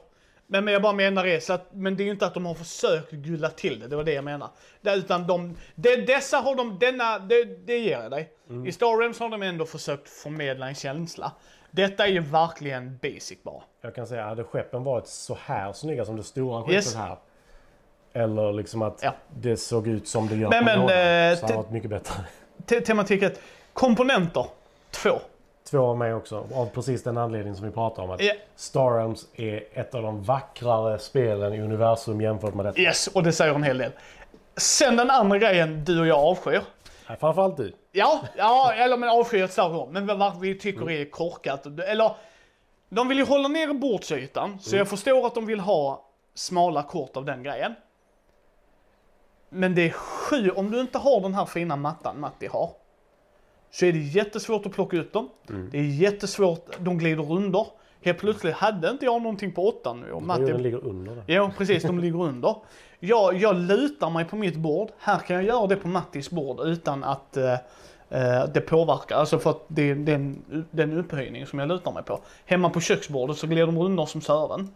Men, 0.46 0.64
men 0.64 0.72
jag 0.74 0.82
bara 0.82 0.92
menar 0.92 1.24
det, 1.24 1.40
så 1.44 1.52
att, 1.52 1.68
men 1.72 1.96
det 1.96 2.02
är 2.02 2.04
ju 2.04 2.10
inte 2.10 2.26
att 2.26 2.34
de 2.34 2.46
har 2.46 2.54
försökt 2.54 3.10
gulla 3.10 3.50
till 3.50 3.80
det, 3.80 3.88
det 3.88 3.96
var 3.96 4.04
det 4.04 4.12
jag 4.12 4.24
menar. 4.24 4.48
Det, 4.80 4.94
utan 4.94 5.26
de, 5.26 5.56
det, 5.74 5.96
dessa 5.96 6.36
har 6.36 6.54
de, 6.54 6.78
denna, 6.80 7.18
det, 7.18 7.44
det 7.66 7.78
ger 7.78 8.00
jag 8.02 8.10
dig. 8.10 8.28
Mm. 8.50 8.66
I 8.66 8.72
Star 8.72 8.98
Realms 9.00 9.20
har 9.20 9.28
de 9.28 9.42
ändå 9.42 9.66
försökt 9.66 10.08
förmedla 10.08 10.68
en 10.68 10.74
känsla. 10.74 11.32
Detta 11.76 12.06
är 12.06 12.10
ju 12.10 12.20
verkligen 12.20 12.98
basic 13.02 13.42
bara. 13.42 13.62
Jag 13.80 13.94
kan 13.94 14.06
säga, 14.06 14.24
hade 14.24 14.44
skeppen 14.44 14.84
varit 14.84 15.06
så 15.06 15.38
här 15.44 15.72
snygga 15.72 16.04
som 16.04 16.16
det 16.16 16.22
stora 16.22 16.60
skeppet 16.62 16.74
Yes. 16.74 16.94
här. 16.94 17.16
Eller 18.12 18.52
liksom 18.52 18.82
att 18.82 19.00
Ja. 19.02 19.12
det 19.36 19.56
såg 19.56 19.86
ut 19.88 20.08
som 20.08 20.28
det 20.28 20.36
gör 20.36 20.50
Men- 20.50 20.58
på 20.58 20.64
men, 20.64 20.80
lådan, 20.80 21.30
eh, 21.30 21.36
så 21.38 21.46
hade 21.46 21.56
varit 21.56 21.70
mycket 21.70 21.90
bättre. 21.90 22.14
Te 22.66 22.80
tematiket, 22.80 23.40
komponenter, 23.72 24.46
två. 24.90 25.10
Två 25.70 25.78
av 25.86 25.98
mig 25.98 26.14
också. 26.14 26.46
Av 26.54 26.66
precis 26.66 27.02
den 27.02 27.18
anledningen 27.18 27.56
som 27.56 27.66
vi 27.66 27.72
pratar 27.72 28.02
om. 28.02 28.10
Att 28.10 28.22
Ja. 28.22 28.34
Star 28.56 28.90
Realms 28.96 29.26
är 29.34 29.64
ett 29.72 29.94
av 29.94 30.02
de 30.02 30.22
vackrare 30.22 30.98
spelen 30.98 31.52
i 31.54 31.60
universum 31.60 32.20
jämfört 32.20 32.54
med 32.54 32.64
detta. 32.64 32.80
Yes, 32.80 33.06
och 33.06 33.22
det 33.22 33.32
säger 33.32 33.54
en 33.54 33.62
hel 33.62 33.78
del. 33.78 33.92
Sen 34.56 34.96
den 34.96 35.10
andra 35.10 35.38
grejen 35.38 35.84
du 35.84 36.00
och 36.00 36.06
jag 36.06 36.18
avskyr. 36.18 36.60
Framförallt 37.20 37.56
du. 37.56 37.72
Ja, 37.96 38.20
ja 38.36 38.72
eller 38.72 38.96
men 38.96 39.08
avskyr 39.08 39.44
ett 39.44 39.58
ord. 39.58 39.88
Men 39.88 40.06
vad 40.06 40.40
vi 40.40 40.58
tycker 40.58 40.90
är 40.90 41.10
korkat. 41.10 41.66
Eller, 41.66 42.16
de 42.88 43.08
vill 43.08 43.18
ju 43.18 43.24
hålla 43.24 43.48
nere 43.48 43.74
bordsytan. 43.74 44.58
Så 44.60 44.76
jag 44.76 44.88
förstår 44.88 45.26
att 45.26 45.34
de 45.34 45.46
vill 45.46 45.60
ha 45.60 46.08
smala 46.34 46.82
kort 46.82 47.16
av 47.16 47.24
den 47.24 47.42
grejen. 47.42 47.74
Men 49.48 49.74
det 49.74 49.82
är 49.82 49.90
sju, 49.90 50.50
om 50.50 50.70
du 50.70 50.80
inte 50.80 50.98
har 50.98 51.20
den 51.20 51.34
här 51.34 51.46
fina 51.46 51.76
mattan 51.76 52.20
Matti 52.20 52.46
har. 52.46 52.70
Så 53.70 53.86
är 53.86 53.92
det 53.92 53.98
jättesvårt 53.98 54.66
att 54.66 54.72
plocka 54.72 54.96
ut 54.96 55.12
dem. 55.12 55.30
Det 55.70 55.78
är 55.78 55.82
jättesvårt, 55.82 56.78
de 56.78 56.98
glider 56.98 57.32
under. 57.32 57.66
Helt 58.04 58.18
plötsligt 58.18 58.54
hade 58.54 58.90
inte 58.90 59.04
jag 59.04 59.22
någonting 59.22 59.52
på 59.52 59.68
åttan 59.68 60.00
nu. 60.00 60.12
Och 60.12 60.22
Jo, 60.26 60.46
den 60.46 60.62
ligger 60.62 60.84
under. 60.84 61.22
Ja, 61.26 61.50
precis. 61.58 61.82
De 61.82 61.98
ligger 61.98 62.22
under. 62.22 62.56
Jag, 63.00 63.36
jag 63.36 63.56
lutar 63.56 64.10
mig 64.10 64.24
på 64.24 64.36
mitt 64.36 64.56
bord. 64.56 64.88
Här 64.98 65.18
kan 65.18 65.36
jag 65.36 65.44
göra 65.44 65.66
det 65.66 65.76
på 65.76 65.88
Mattis 65.88 66.30
bord 66.30 66.60
utan 66.60 67.04
att 67.04 67.36
eh, 67.36 67.52
eh, 67.52 68.44
det 68.54 68.60
påverkar. 68.60 69.16
Alltså 69.16 69.38
för 69.38 69.50
att 69.50 69.64
det, 69.68 69.82
är 69.82 70.08
en, 70.08 70.42
det 70.70 70.82
är 70.82 70.86
en 70.86 70.98
upphöjning 70.98 71.46
som 71.46 71.58
jag 71.58 71.68
lutar 71.68 71.92
mig 71.92 72.02
på. 72.02 72.20
Hemma 72.44 72.70
på 72.70 72.80
köksbordet 72.80 73.36
så 73.36 73.46
glider 73.46 73.66
de 73.66 73.78
under 73.78 74.06
som 74.06 74.20
Sören. 74.20 74.74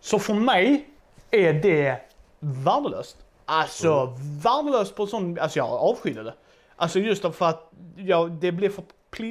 Så 0.00 0.18
för 0.18 0.34
mig 0.34 0.88
är 1.30 1.52
det 1.52 1.96
värdelöst. 2.40 3.16
Alltså 3.44 4.16
värdelöst 4.42 4.96
på 4.96 5.06
sån, 5.06 5.38
alltså 5.38 5.58
jag 5.58 5.68
avskydde 5.68 6.22
det. 6.22 6.34
Alltså 6.76 6.98
just 6.98 7.22
för 7.22 7.46
att 7.46 7.72
ja, 7.96 8.28
det 8.40 8.52
blev 8.52 8.70
för 8.70 8.84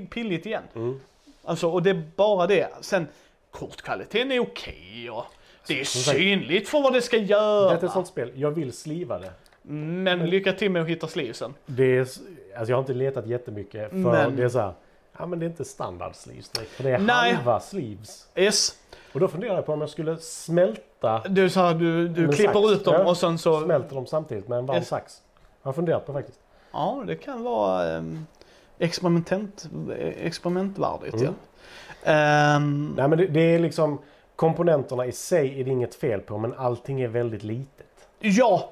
pilligt 0.05 0.45
igen. 0.45 0.63
Mm. 0.75 0.99
Alltså 1.43 1.69
och 1.69 1.83
det 1.83 1.89
är 1.89 2.03
bara 2.15 2.47
det. 2.47 2.67
Sen 2.81 3.07
kortkvaliteten 3.53 4.31
är 4.31 4.39
okej 4.39 5.09
och 5.11 5.25
det 5.67 5.79
är 5.81 5.85
sagt- 5.85 6.17
synligt 6.17 6.69
för 6.69 6.81
vad 6.81 6.93
det 6.93 7.01
ska 7.01 7.17
göra. 7.17 7.71
Detta 7.73 7.85
är 7.85 7.87
ett 7.87 7.93
sånt 7.93 8.07
spel. 8.07 8.31
Jag 8.35 8.51
vill 8.51 8.73
sliva 8.73 9.19
det. 9.19 9.31
Men 9.61 10.25
lycka 10.29 10.53
till 10.53 10.71
med 10.71 10.81
att 10.81 10.87
hitta 10.87 11.07
slivsen. 11.07 11.53
det 11.65 11.83
är, 11.97 11.99
alltså 12.01 12.21
jag 12.55 12.75
har 12.75 12.79
inte 12.79 12.93
letat 12.93 13.27
jättemycket. 13.27 13.89
För 13.89 13.97
Men- 13.97 14.35
det 14.35 14.43
är 14.43 14.49
så 14.49 14.59
här. 14.59 14.73
Ja 15.17 15.25
men 15.25 15.39
det 15.39 15.45
är 15.45 15.47
inte 15.47 15.65
standard 15.65 16.15
sleeves 16.15 16.49
direkt. 16.49 16.71
För 16.71 16.83
det 16.83 16.89
är 16.89 16.99
Nej. 16.99 17.33
halva 17.33 17.59
sleeves. 17.59 18.27
Yes. 18.35 18.77
Och 19.13 19.19
då 19.19 19.27
funderar 19.27 19.55
jag 19.55 19.65
på 19.65 19.73
om 19.73 19.81
jag 19.81 19.89
skulle 19.89 20.17
smälta, 20.17 21.23
Du 21.29 21.49
sa 21.49 21.73
du, 21.73 22.07
du 22.07 22.21
Med 22.27 22.35
klipper 22.35 22.53
sax, 22.61 22.73
ut 22.79 22.85
dem 22.85 23.07
och 23.07 23.17
sen 23.17 23.37
så... 23.37 23.61
smälter 23.61 23.95
dem 23.95 24.05
samtidigt 24.05 24.47
med 24.47 24.57
en 24.59 24.65
varm 24.65 24.77
Yes. 24.77 24.87
sax. 24.87 25.21
Jag 25.61 25.67
har 25.67 25.73
funderat 25.73 26.05
på 26.05 26.13
faktiskt. 26.13 26.39
Ja, 26.71 27.03
det 27.07 27.15
kan 27.15 27.43
vara 27.43 28.03
experimentent, 28.79 29.69
experimentvärdigt 30.17 31.13
Mm. 31.13 31.25
ja. 31.25 31.31
Ehm, 32.03 32.93
Nej 32.97 33.07
men 33.07 33.17
det, 33.17 33.27
det 33.27 33.41
är 33.55 33.59
liksom 33.59 34.01
komponenterna 34.35 35.05
i 35.05 35.11
sig 35.11 35.59
är 35.61 35.63
det 35.63 35.71
inget 35.71 35.95
fel 35.95 36.19
på 36.19 36.37
men 36.37 36.53
allting 36.57 37.01
är 37.01 37.07
väldigt 37.07 37.43
litet. 37.43 38.07
ja, 38.19 38.69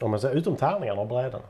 Om 0.00 0.10
man 0.10 0.20
säger 0.20 0.34
utom 0.36 0.56
tärningarna 0.56 1.00
och 1.00 1.06
brädorna. 1.06 1.44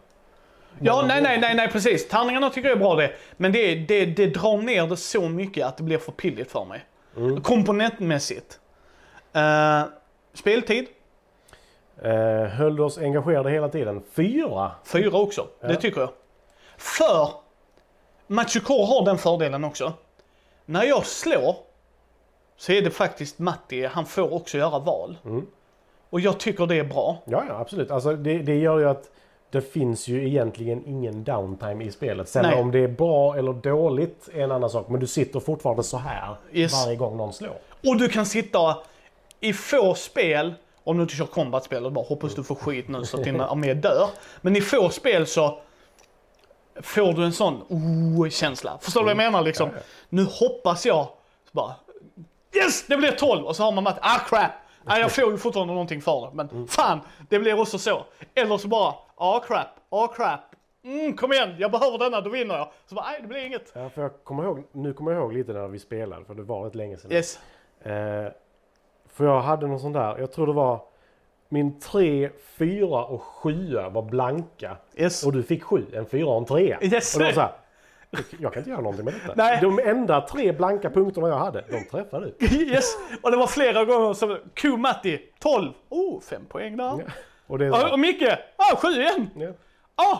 Ja, 0.81 1.05
nej, 1.09 1.23
nej, 1.23 1.41
nej, 1.41 1.55
nej, 1.55 1.69
precis. 1.69 2.09
Tärningarna 2.09 2.51
tycker 2.51 2.69
jag 2.69 2.77
är 2.77 2.81
bra 2.81 2.95
det. 2.95 3.13
Men 3.37 3.53
det, 3.53 3.75
det, 3.75 4.07
det 4.07 4.27
drar 4.27 4.57
ner 4.59 4.87
det 4.87 4.97
så 4.97 5.29
mycket 5.29 5.67
att 5.67 5.77
det 5.77 5.83
blir 5.83 5.99
för 5.99 6.13
pilligt 6.13 6.51
för 6.51 6.65
mig. 6.65 6.85
Mm. 7.17 7.41
Komponentmässigt. 7.43 8.61
Uh, 9.37 9.83
speltid, 10.35 10.87
Eh, 12.03 12.45
höll 12.45 12.81
oss 12.81 12.99
engagerade 12.99 13.51
hela 13.51 13.69
tiden. 13.69 14.03
Fyra! 14.13 14.71
fyra 14.85 15.19
också. 15.19 15.47
Det 15.61 15.73
Ja. 15.73 15.81
tycker 15.81 16.01
jag. 16.01 16.11
För 16.77 17.29
Machikor 18.27 18.87
har 18.87 19.05
den 19.05 19.19
fördelen 19.19 19.65
också. 19.65 19.93
När 20.67 20.85
jag 20.85 21.07
slår 21.07 21.57
så 22.57 22.73
är 22.73 22.83
det 22.83 22.91
faktiskt 22.91 23.39
Matti, 23.39 23.87
han 23.87 24.07
får 24.07 24.35
också 24.35 24.59
göra 24.59 24.79
val. 24.79 25.19
Mm. 25.25 25.47
Och 26.11 26.21
jag 26.21 26.41
tycker 26.41 26.67
det 26.67 26.77
är 26.79 26.85
bra. 26.85 27.23
Ja, 27.25 27.45
ja 27.49 27.59
absolut. 27.59 27.91
Alltså, 27.91 28.17
det, 28.17 28.39
det 28.39 28.55
gör 28.55 28.79
ju 28.79 28.89
att 28.89 29.11
det 29.51 29.61
finns 29.61 30.09
ju 30.09 30.29
egentligen 30.29 30.87
ingen 30.87 31.25
downtime 31.25 31.85
i 31.85 31.93
spelet. 31.93 32.29
Sen 32.29 32.43
Nej. 32.43 32.61
om 32.61 32.71
det 32.71 32.79
är 32.79 32.89
bra 32.89 33.37
eller 33.37 33.53
dåligt 33.53 34.29
är 34.35 34.41
en 34.41 34.53
annan 34.53 34.71
sak. 34.71 34.89
Men 34.89 35.01
du 35.01 35.07
sitter 35.07 35.41
fortfarande 35.41 35.83
så 35.83 35.97
här 35.97 36.37
Yes. 36.53 36.85
varje 36.85 36.97
gång 36.97 37.17
någon 37.17 37.33
slår. 37.33 37.57
Och 37.87 37.97
du 37.97 38.09
kan 38.09 38.27
sitta 38.27 38.77
i 39.41 39.53
få 39.53 39.95
spel, 39.95 40.55
om 40.85 40.97
du 40.97 41.03
inte 41.03 41.15
kör 41.15 41.27
combat-spel 41.27 41.87
och 41.87 41.93
bara 41.93 42.05
hoppas 42.05 42.35
du 42.35 42.45
får 42.45 42.55
skit 42.55 42.89
nu 42.89 43.05
så 43.05 43.17
att 43.17 43.25
din 43.25 43.41
armé 43.41 43.75
dör. 43.75 44.09
Men 44.41 44.57
i 44.57 44.61
få 44.61 44.91
spel 44.91 45.27
så 45.27 45.59
får 46.83 47.13
du 47.13 47.25
en 47.25 47.33
sån 47.33 47.63
oh-känsla. 47.69 48.79
Förstår 48.81 49.01
du 49.01 49.05
vad 49.05 49.11
jag 49.11 49.17
menar 49.17 49.43
liksom? 49.43 49.69
Ja, 49.69 49.77
ja. 49.77 49.83
Nu 50.09 50.25
hoppas 50.25 50.87
jag, 50.87 51.09
bara 51.53 51.75
Yes! 52.55 52.87
Det 52.87 52.97
blir 52.97 53.13
12! 53.13 53.45
Och 53.45 53.57
så 53.57 53.63
har 53.63 53.73
man 53.73 53.87
att 53.87 53.99
ah 54.01 54.19
crap! 54.29 54.51
Nej, 54.83 55.01
jag 55.01 55.13
får 55.13 55.31
ju 55.31 55.39
fortfarande 55.39 55.73
någonting 55.73 56.03
för 56.03 56.21
det, 56.21 56.31
men 56.35 56.67
fan! 56.69 57.01
Det 57.29 57.39
blir 57.39 57.61
också 57.61 57.79
så. 57.79 58.05
Eller 58.35 58.59
så 58.59 58.69
bara, 58.69 58.95
ah 59.17 59.41
crap, 59.41 59.69
ah 59.89 60.09
crap. 60.09 60.41
Mm, 60.85 61.17
kom 61.17 61.33
igen, 61.33 61.55
jag 61.59 61.71
behöver 61.71 61.99
denna, 61.99 62.21
då 62.21 62.31
vinner 62.31 62.55
jag. 62.55 62.73
Så 62.87 62.95
bara, 62.95 63.07
nej 63.07 63.19
det 63.21 63.29
blir 63.29 63.47
inget. 63.47 63.73
Ja, 63.75 63.89
för 63.89 64.03
jag 64.03 64.25
kommer 64.25 64.45
ihåg, 64.45 64.65
nu 64.73 64.93
kommer 64.93 65.13
jag 65.13 65.21
ihåg 65.21 65.33
lite 65.33 65.53
när 65.53 65.69
vi 65.69 65.79
spelade, 65.79 66.25
för 66.25 66.35
det 66.35 66.43
var 66.43 66.65
rätt 66.65 66.75
länge 66.75 66.97
sedan. 66.97 67.13
Yes. 67.13 67.39
Eh, 67.83 68.33
för 69.09 69.25
jag 69.25 69.41
hade 69.41 69.67
någon 69.67 69.81
sån 69.81 69.93
där, 69.93 70.19
jag 70.19 70.33
tror 70.33 70.47
det 70.47 70.53
var 70.53 70.81
min 71.55 71.81
3, 71.81 72.31
4 72.59 72.87
och 73.05 73.23
7 73.23 73.75
var 73.91 74.03
blanka. 74.03 74.77
Yes. 74.97 75.27
Och 75.27 75.33
du 75.33 75.43
fick 75.43 75.63
7, 75.63 75.87
en 75.93 76.07
4 76.07 76.27
och 76.27 76.37
en 76.37 76.45
3. 76.45 76.77
Yes. 76.83 77.15
Och 77.15 77.21
det 77.21 77.27
var 77.27 77.33
så 77.33 77.41
här, 77.41 77.53
jag 78.39 78.53
kan 78.53 78.61
inte 78.61 78.71
göra 78.71 78.81
någonting 78.81 79.05
med 79.05 79.15
detta. 79.15 79.33
Nej. 79.37 79.59
De 79.63 79.79
enda 79.79 80.21
tre 80.21 80.53
blanka 80.53 80.91
punkterna 80.91 81.29
jag 81.29 81.39
hade, 81.39 81.65
de 81.71 81.85
träffade 81.85 82.33
du. 82.39 82.47
Yes, 82.65 82.97
och 83.23 83.31
det 83.31 83.37
var 83.37 83.47
flera 83.47 83.85
gånger 83.85 84.13
som 84.13 84.39
Q 84.55 84.77
Matti, 84.77 85.21
12. 85.39 85.73
Oh, 85.89 86.21
fem 86.21 86.47
poäng 86.49 86.77
där. 86.77 87.05
Och 87.47 87.59
det 87.59 87.71
Och, 87.71 87.93
och 87.93 87.99
Micke, 87.99 88.29
ah, 88.57 88.77
7 88.77 88.89
igen. 88.89 89.31
ja. 89.37 89.53
Ah, 89.95 90.19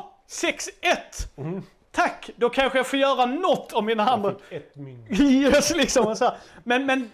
6-1. 1.37 1.63
Tack, 1.93 2.31
då 2.37 2.49
kanske 2.49 2.79
jag 2.79 2.87
får 2.87 2.99
göra 2.99 3.27
något 3.27 3.73
om 3.73 3.87
mina 3.87 4.09
andra. 4.09 4.35
Fick 4.49 4.59
ett 4.59 4.77
mynt. 4.77 5.07
Yes, 5.21 5.77
liksom. 5.77 6.07
och 6.07 6.19
Så 6.19 6.25
här. 6.25 6.35
Men, 6.65 6.87
men, 6.87 7.11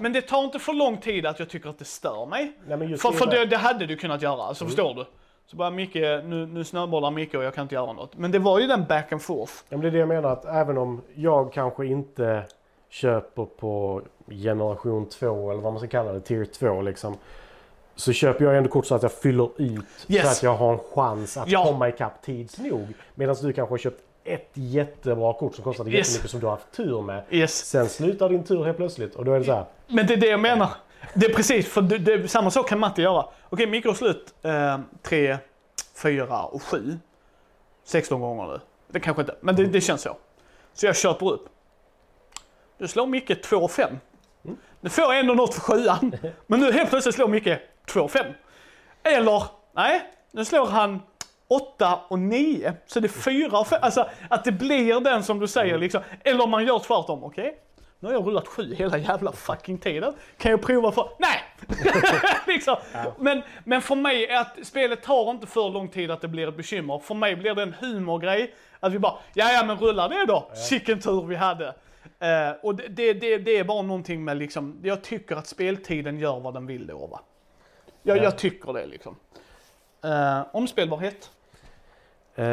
men 0.00 0.12
det 0.12 0.20
tar 0.22 0.44
inte 0.44 0.58
för 0.58 0.72
lång 0.72 0.96
tid 0.96 1.26
att 1.26 1.38
jag 1.38 1.48
tycker 1.48 1.70
att 1.70 1.78
det 1.78 1.84
stör 1.84 2.26
mig. 2.26 2.52
Nej, 2.68 2.96
För, 2.98 3.12
för 3.12 3.26
det, 3.26 3.46
det 3.46 3.56
hade 3.56 3.86
du 3.86 3.96
kunnat 3.96 4.22
göra, 4.22 4.42
alltså 4.42 4.64
förstår 4.66 4.94
du? 4.94 5.04
Så 5.46 5.56
bara 5.56 5.70
Micke, 5.70 5.94
nu, 5.94 6.46
nu 6.46 6.64
snöbollar 6.64 7.10
Micke 7.10 7.34
och 7.34 7.44
jag 7.44 7.54
kan 7.54 7.62
inte 7.62 7.74
göra 7.74 7.92
något. 7.92 8.16
Men 8.16 8.30
det 8.30 8.38
var 8.38 8.58
ju 8.60 8.66
den 8.66 8.84
back 8.88 9.12
and 9.12 9.22
forth. 9.22 9.52
Ja, 9.68 9.76
men 9.76 9.80
det 9.80 9.86
är 9.88 9.90
det 9.92 9.98
jag 9.98 10.08
menar 10.08 10.28
att 10.30 10.44
även 10.44 10.78
om 10.78 11.02
jag 11.14 11.52
kanske 11.52 11.86
inte 11.86 12.42
köper 12.88 13.44
på 13.44 14.02
generation 14.28 15.08
2 15.08 15.50
eller 15.50 15.60
vad 15.62 15.72
man 15.72 15.80
ska 15.80 15.88
kalla 15.88 16.12
det, 16.12 16.20
tier 16.20 16.44
2 16.44 16.82
liksom. 16.82 17.16
Så 17.96 18.12
köper 18.12 18.44
jag 18.44 18.56
ändå 18.56 18.70
kort 18.70 18.86
så 18.86 18.94
att 18.94 19.02
jag 19.02 19.12
fyller 19.12 19.48
ut 19.56 19.84
Yes. 20.08 20.22
så 20.22 20.28
att 20.28 20.42
jag 20.42 20.54
har 20.56 20.72
en 20.72 20.78
chans 20.94 21.36
att 21.36 21.48
Ja. 21.48 21.64
komma 21.64 21.88
ikapp 21.88 22.22
tids 22.22 22.58
nog. 22.58 22.86
Medan 23.14 23.36
du 23.42 23.52
kanske 23.52 23.72
har 23.72 23.78
köpt 23.78 24.02
ett 24.24 24.50
jättebra 24.54 25.32
kort 25.34 25.54
som 25.54 25.64
kostade 25.64 25.90
Yes. 25.90 26.08
jättemycket 26.08 26.30
som 26.30 26.40
du 26.40 26.46
har 26.46 26.50
haft 26.50 26.72
tur 26.72 27.02
med. 27.02 27.24
Yes. 27.30 27.66
Sen 27.66 27.88
slutar 27.88 28.28
din 28.28 28.44
tur 28.44 28.64
helt 28.64 28.76
plötsligt 28.76 29.14
och 29.14 29.24
då 29.24 29.32
är 29.32 29.38
det 29.38 29.44
så 29.44 29.52
här. 29.52 29.64
Men 29.86 30.06
det 30.06 30.14
är 30.14 30.18
det 30.18 30.26
jag 30.26 30.40
menar. 30.40 30.68
Det 31.14 31.26
är 31.26 31.34
precis, 31.34 31.68
för 31.68 31.82
det, 31.82 31.98
det, 31.98 32.28
samma 32.28 32.50
sak 32.50 32.68
kan 32.68 32.78
Matti 32.78 33.02
göra. 33.02 33.26
Okej, 33.50 33.82
har 33.84 33.94
slut 33.94 34.34
eh, 34.42 34.78
3, 35.02 35.38
4 36.02 36.42
och 36.42 36.62
7. 36.62 36.98
16 37.84 38.20
gånger 38.20 38.46
nu. 38.46 38.60
Det 38.88 39.00
kanske 39.00 39.22
inte, 39.22 39.36
men 39.40 39.56
det, 39.56 39.64
det 39.64 39.80
känns 39.80 40.02
så. 40.02 40.16
Så 40.74 40.86
jag 40.86 40.96
köper 40.96 41.32
upp. 41.32 41.48
Du 42.78 42.88
slår 42.88 43.06
Micke 43.06 43.42
2 43.42 43.56
och 43.56 43.70
5. 43.70 43.98
Nu 44.80 44.90
får 44.90 45.04
jag 45.04 45.18
ändå 45.18 45.34
något 45.34 45.54
för 45.54 45.60
sjuan. 45.60 46.16
Men 46.46 46.60
nu 46.60 46.72
helt 46.72 46.90
plötsligt 46.90 47.14
slår 47.14 47.28
Micke 47.28 47.58
2 47.86 48.00
och 48.00 48.10
5. 48.10 48.26
Eller, 49.02 49.42
nej, 49.74 50.02
nu 50.32 50.44
slår 50.44 50.66
han 50.66 51.02
8 51.48 52.00
och 52.08 52.18
9. 52.18 52.74
Så 52.86 53.00
det 53.00 53.06
är 53.06 53.48
4 53.48 53.58
och 53.58 53.66
5. 53.66 53.78
Alltså 53.82 54.08
att 54.30 54.44
det 54.44 54.52
blir 54.52 55.00
den 55.00 55.22
som 55.22 55.38
du 55.38 55.48
säger 55.48 55.78
liksom. 55.78 56.00
Eller 56.24 56.44
om 56.44 56.50
man 56.50 56.66
gör 56.66 56.78
tvärtom, 56.78 57.24
okej? 57.24 57.60
Nu 58.00 58.08
har 58.08 58.14
jag 58.14 58.26
rullat 58.26 58.48
7 58.48 58.74
hela 58.74 58.98
jävla 58.98 59.32
fucking 59.32 59.78
tiden. 59.78 60.14
Kan 60.38 60.50
jag 60.50 60.62
prova 60.62 60.92
för... 60.92 61.08
Nej! 61.18 61.40
liksom. 62.46 62.76
men, 63.18 63.42
men 63.64 63.82
för 63.82 63.94
mig 63.94 64.26
är 64.26 64.40
att 64.40 64.66
spelet 64.66 65.02
tar 65.02 65.30
inte 65.30 65.46
för 65.46 65.70
lång 65.70 65.88
tid 65.88 66.10
att 66.10 66.20
det 66.20 66.28
blir 66.28 66.48
ett 66.48 66.56
bekymmer. 66.56 66.98
För 66.98 67.14
mig 67.14 67.36
blir 67.36 67.54
det 67.54 67.62
en 67.62 67.74
humorgrej. 67.80 68.54
Att 68.80 68.92
vi 68.92 68.98
bara, 68.98 69.14
ja 69.34 69.52
ja 69.52 69.64
men 69.64 69.76
rulla 69.78 70.08
det 70.08 70.24
då. 70.26 70.50
Sicken 70.54 71.00
tur 71.00 71.22
vi 71.26 71.36
hade. 71.36 71.66
Eh, 72.18 72.50
och 72.62 72.74
det, 72.74 72.88
det, 72.88 73.12
det, 73.12 73.38
det 73.38 73.58
är 73.58 73.64
bara 73.64 73.82
någonting 73.82 74.24
med 74.24 74.36
liksom, 74.36 74.80
jag 74.82 75.02
tycker 75.02 75.36
att 75.36 75.46
speltiden 75.46 76.18
gör 76.18 76.40
vad 76.40 76.54
den 76.54 76.66
vill 76.66 76.86
då 76.86 77.06
va. 77.06 77.20
Jag, 78.02 78.16
Ja. 78.18 78.22
jag 78.22 78.38
tycker 78.38 78.72
det 78.72 78.86
liksom. 78.86 79.16
Uh, 80.04 80.46
omspelbarhet. 80.52 81.30
Eh, 82.36 82.46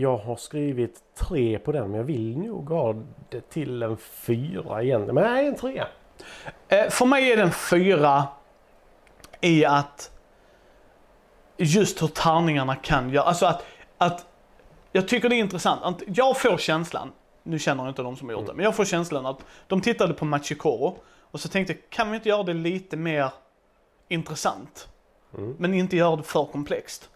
jag 0.00 0.16
har 0.16 0.36
skrivit 0.36 1.00
tre 1.18 1.58
på 1.58 1.72
den 1.72 1.90
men 1.90 1.98
jag 1.98 2.04
vill 2.04 2.38
nog 2.38 2.68
ha 2.68 2.94
det 3.28 3.50
till 3.50 3.82
en 3.82 3.96
fyra 3.96 4.82
igen. 4.82 5.04
Men 5.04 5.14
nej, 5.14 5.46
en 5.46 5.56
trea. 5.56 5.86
Eh, 6.68 6.90
för 6.90 7.06
mig 7.06 7.32
är 7.32 7.36
den 7.36 7.52
fyra 7.52 8.28
i 9.40 9.64
att 9.64 10.10
just 11.56 12.02
hur 12.02 12.08
tärningarna 12.08 12.76
kan 12.76 13.10
göra, 13.10 13.24
alltså 13.24 13.46
att, 13.46 13.64
att 13.98 14.26
jag 14.92 15.08
tycker 15.08 15.28
det 15.28 15.34
är 15.34 15.40
intressant. 15.40 15.80
Att 15.82 16.02
jag 16.06 16.40
får 16.40 16.58
känslan, 16.58 17.12
nu 17.42 17.58
känner 17.58 17.82
jag 17.82 17.90
inte 17.90 18.02
de 18.02 18.16
som 18.16 18.28
har 18.28 18.32
gjort 18.32 18.46
det, 18.46 18.54
men 18.54 18.64
jag 18.64 18.76
får 18.76 18.84
känslan 18.84 19.26
att 19.26 19.44
de 19.66 19.80
tittade 19.80 20.14
på 20.14 20.24
Machikoro 20.24 20.98
och 21.30 21.40
så 21.40 21.48
tänkte 21.48 21.74
kan 21.74 22.10
vi 22.10 22.16
inte 22.16 22.28
göra 22.28 22.42
det 22.42 22.54
lite 22.54 22.96
mer 22.96 23.30
intressant? 24.08 24.88
Men 25.58 25.74
inte 25.74 25.96
göra 25.96 26.16
det 26.16 26.22
för 26.22 26.44
komplext. 26.44 27.08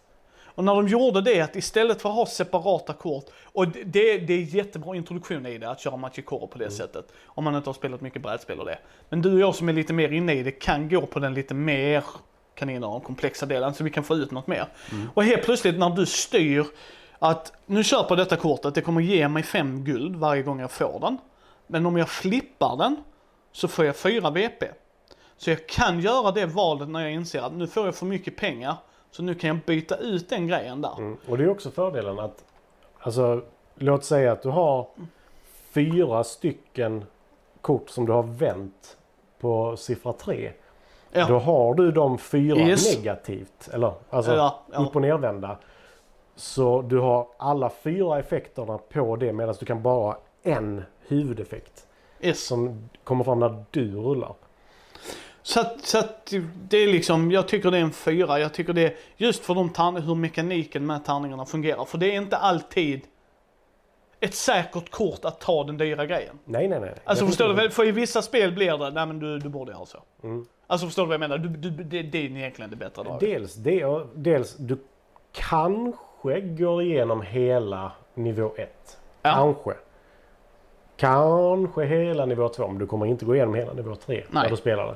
Och 0.55 0.63
när 0.63 0.75
de 0.75 0.87
gjorde 0.87 1.21
det, 1.21 1.41
att 1.41 1.55
istället 1.55 2.01
för 2.01 2.09
att 2.09 2.15
ha 2.15 2.25
separata 2.25 2.93
kort, 2.93 3.25
och 3.43 3.67
det, 3.67 4.17
det 4.17 4.33
är 4.33 4.55
jättebra 4.55 4.95
introduktion 4.95 5.45
i 5.45 5.57
det, 5.57 5.69
att 5.69 5.79
köra 5.79 5.97
Machikoro 5.97 6.47
på 6.47 6.57
det 6.57 6.71
sättet. 6.71 7.05
Om 7.25 7.43
man 7.43 7.55
inte 7.55 7.69
har 7.69 7.73
spelat 7.73 8.01
mycket 8.01 8.21
brädspel 8.21 8.59
och 8.59 8.65
det. 8.65 8.77
Men 9.09 9.21
du 9.21 9.33
och 9.33 9.39
jag 9.39 9.55
som 9.55 9.69
är 9.69 9.73
lite 9.73 9.93
mer 9.93 10.11
inne 10.11 10.33
i 10.33 10.43
det 10.43 10.51
kan 10.51 10.89
gå 10.89 11.05
på 11.05 11.19
den 11.19 11.33
lite 11.33 11.53
mer 11.53 12.03
kaniner 12.55 12.87
och 12.87 13.03
komplexa 13.03 13.45
delen 13.45 13.73
så 13.73 13.83
vi 13.83 13.89
kan 13.89 14.03
få 14.03 14.15
ut 14.15 14.31
något 14.31 14.47
mer. 14.47 14.67
Och 15.13 15.23
helt 15.23 15.43
plötsligt 15.43 15.79
när 15.79 15.89
du 15.89 16.05
styr 16.05 16.65
att 17.19 17.53
nu 17.65 17.83
köper 17.83 18.15
jag 18.15 18.17
detta 18.17 18.35
kortet, 18.35 18.75
det 18.75 18.81
kommer 18.81 19.01
ge 19.01 19.27
mig 19.27 19.43
fem 19.43 19.83
guld 19.83 20.15
varje 20.15 20.43
gång 20.43 20.59
jag 20.59 20.71
får 20.71 20.99
den. 20.99 21.17
Men 21.67 21.85
om 21.85 21.97
jag 21.97 22.09
flippar 22.09 22.77
den 22.77 22.95
så 23.51 23.67
får 23.67 23.85
jag 23.85 23.95
fyra 23.95 24.29
VP. 24.29 24.65
Så 25.37 25.49
jag 25.49 25.67
kan 25.67 25.99
göra 25.99 26.31
det 26.31 26.45
valet 26.45 26.89
när 26.89 27.01
jag 27.01 27.11
inser 27.11 27.41
att 27.41 27.53
nu 27.53 27.67
får 27.67 27.85
jag 27.85 27.95
för 27.95 28.05
mycket 28.05 28.37
pengar. 28.37 28.75
Så 29.11 29.23
nu 29.23 29.35
kan 29.35 29.47
jag 29.47 29.57
byta 29.65 29.97
ut 29.97 30.29
den 30.29 30.47
grejen 30.47 30.81
där. 30.81 30.97
Mm. 30.97 31.17
Och 31.27 31.37
det 31.37 31.43
är 31.43 31.49
också 31.49 31.71
fördelen 31.71 32.19
att, 32.19 32.43
alltså 32.99 33.41
låt 33.75 34.03
säga 34.05 34.31
att 34.31 34.41
du 34.41 34.49
har 34.49 34.87
fyra 35.71 36.23
stycken 36.23 37.05
kort 37.61 37.89
som 37.89 38.05
du 38.05 38.11
har 38.11 38.23
vänt 38.23 38.97
på 39.39 39.77
siffra 39.77 40.13
tre. 40.13 40.51
Ja. 41.11 41.27
Då 41.27 41.39
har 41.39 41.73
du 41.75 41.91
de 41.91 42.17
fyra 42.17 42.57
Yes. 42.57 42.97
negativt, 42.97 43.69
eller 43.73 43.93
alltså 44.09 44.35
Ja, 44.35 44.59
ja. 44.71 44.79
upp 44.79 44.95
och 44.95 45.01
nervända. 45.01 45.57
Så 46.35 46.81
du 46.81 46.99
har 46.99 47.27
alla 47.37 47.69
fyra 47.69 48.19
effekterna 48.19 48.77
på 48.77 49.15
det 49.15 49.33
medan 49.33 49.55
du 49.59 49.65
kan 49.65 49.81
bara 49.83 49.93
ha 50.03 50.19
en 50.43 50.83
huvudeffekt 51.07 51.87
Yes. 52.21 52.45
som 52.47 52.89
kommer 53.03 53.23
fram 53.23 53.39
när 53.39 53.63
du 53.71 53.95
rullar. 53.95 54.33
Så 55.45 55.59
att, 55.59 55.81
så 55.81 55.97
att 55.97 56.33
det 56.69 56.77
är 56.77 56.87
liksom, 56.87 57.31
jag 57.31 57.47
tycker 57.47 57.71
det 57.71 57.77
är 57.77 57.81
en 57.81 57.91
fyra. 57.91 58.39
Jag 58.39 58.53
tycker 58.53 58.73
det 58.73 58.81
är 58.81 58.95
just 59.17 59.45
för 59.45 59.55
de 59.55 59.69
tärning, 59.69 60.03
hur 60.03 60.15
mekaniken 60.15 60.85
med 60.85 61.05
tärningarna 61.05 61.45
fungerar. 61.45 61.85
För 61.85 61.97
det 61.97 62.15
är 62.15 62.17
inte 62.17 62.37
alltid 62.37 63.01
ett 64.19 64.33
säkert 64.35 64.89
kort 64.89 65.25
att 65.25 65.39
ta 65.39 65.63
den 65.63 65.77
dyra 65.77 66.05
grejen. 66.05 66.39
Nej, 66.45 66.67
nej, 66.67 66.79
nej. 66.79 66.93
Alltså 67.03 67.23
Jag 67.23 67.29
förstår 67.29 67.53
du? 67.53 67.69
För 67.69 67.87
i 67.87 67.91
vissa 67.91 68.21
spel 68.21 68.51
blir 68.51 68.77
det, 68.77 68.89
nej 68.89 69.05
men 69.05 69.19
du, 69.19 69.39
du 69.39 69.49
borde 69.49 69.71
göra 69.71 69.85
så. 69.85 69.97
Mm. 70.23 70.45
Alltså 70.67 70.87
förstår 70.87 71.03
du 71.03 71.07
vad 71.07 71.13
jag 71.13 71.19
menar? 71.19 71.37
Du, 71.37 71.49
du, 71.49 71.69
det, 71.69 72.01
det 72.01 72.17
är 72.17 72.25
egentligen 72.25 72.69
det 72.69 72.75
bättre 72.75 73.03
draget. 73.03 73.19
Dels 73.19 73.55
det 73.55 73.85
och 73.85 74.07
dels 74.15 74.55
du 74.55 74.77
kanske 75.31 76.41
går 76.41 76.81
igenom 76.81 77.21
hela 77.21 77.91
nivå 78.13 78.51
1. 78.57 78.97
Ja. 79.21 79.33
Kanske. 79.33 79.73
Kanske 80.97 81.85
hela 81.85 82.25
nivå 82.25 82.49
2 82.49 82.67
men 82.67 82.77
du 82.77 82.87
kommer 82.87 83.05
inte 83.05 83.25
gå 83.25 83.35
igenom 83.35 83.55
hela 83.55 83.73
nivå 83.73 83.95
3 83.95 84.23
när 84.29 84.49
du 84.49 84.57
spelar 84.57 84.87
det. 84.87 84.95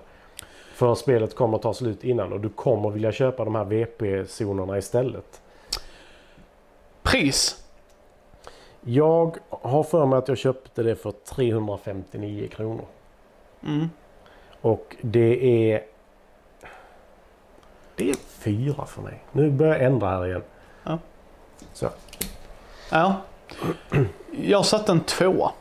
För 0.79 0.95
spelet 0.95 1.35
kommer 1.35 1.55
att 1.55 1.61
ta 1.61 1.73
slut 1.73 2.03
innan 2.03 2.33
och 2.33 2.39
du 2.39 2.49
kommer 2.49 2.89
vilja 2.89 3.11
köpa 3.11 3.45
de 3.45 3.55
här 3.55 3.65
VP-zonerna 3.65 4.77
istället. 4.77 5.41
Pris? 7.03 7.63
Jag 8.81 9.37
har 9.49 9.83
för 9.83 10.05
mig 10.05 10.19
att 10.19 10.27
jag 10.27 10.37
köpte 10.37 10.83
det 10.83 10.95
för 10.95 11.11
359 11.11 12.47
kronor. 12.47 12.85
Mm. 13.63 13.89
Och 14.61 14.95
det 15.01 15.71
är... 15.71 15.83
Det 17.95 18.09
är 18.09 18.15
fyra 18.15 18.85
för 18.85 19.01
mig. 19.01 19.23
Nu 19.31 19.51
börjar 19.51 19.73
jag 19.73 19.83
ändra 19.83 20.09
här 20.09 20.27
igen. 20.27 20.43
Ja. 20.83 20.99
Så. 21.73 21.89
Ja. 22.91 23.15
Jag 24.31 24.65
satte 24.65 24.91
en 24.91 24.99
tvåa. 24.99 25.51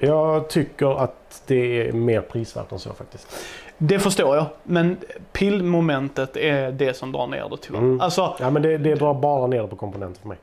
Jag 0.00 0.48
tycker 0.48 1.00
att 1.00 1.42
det 1.46 1.88
är 1.88 1.92
mer 1.92 2.20
prisvärt 2.20 2.72
än 2.72 2.78
så 2.78 2.92
faktiskt. 2.92 3.36
Det 3.78 3.98
förstår 3.98 4.36
jag, 4.36 4.46
men 4.62 4.96
pillmomentet 5.32 6.36
är 6.36 6.72
det 6.72 6.94
som 6.94 7.12
drar 7.12 7.26
ner 7.26 7.48
det 7.48 7.56
tyvärr. 7.56 7.78
Mm. 7.78 8.00
Alltså, 8.00 8.36
Ja 8.40 8.50
men 8.50 8.62
det, 8.62 8.78
det 8.78 8.94
drar 8.94 9.14
bara 9.14 9.46
ner 9.46 9.62
det 9.62 9.68
på 9.68 9.76
komponenter 9.76 10.20
för 10.20 10.28
mig. 10.28 10.38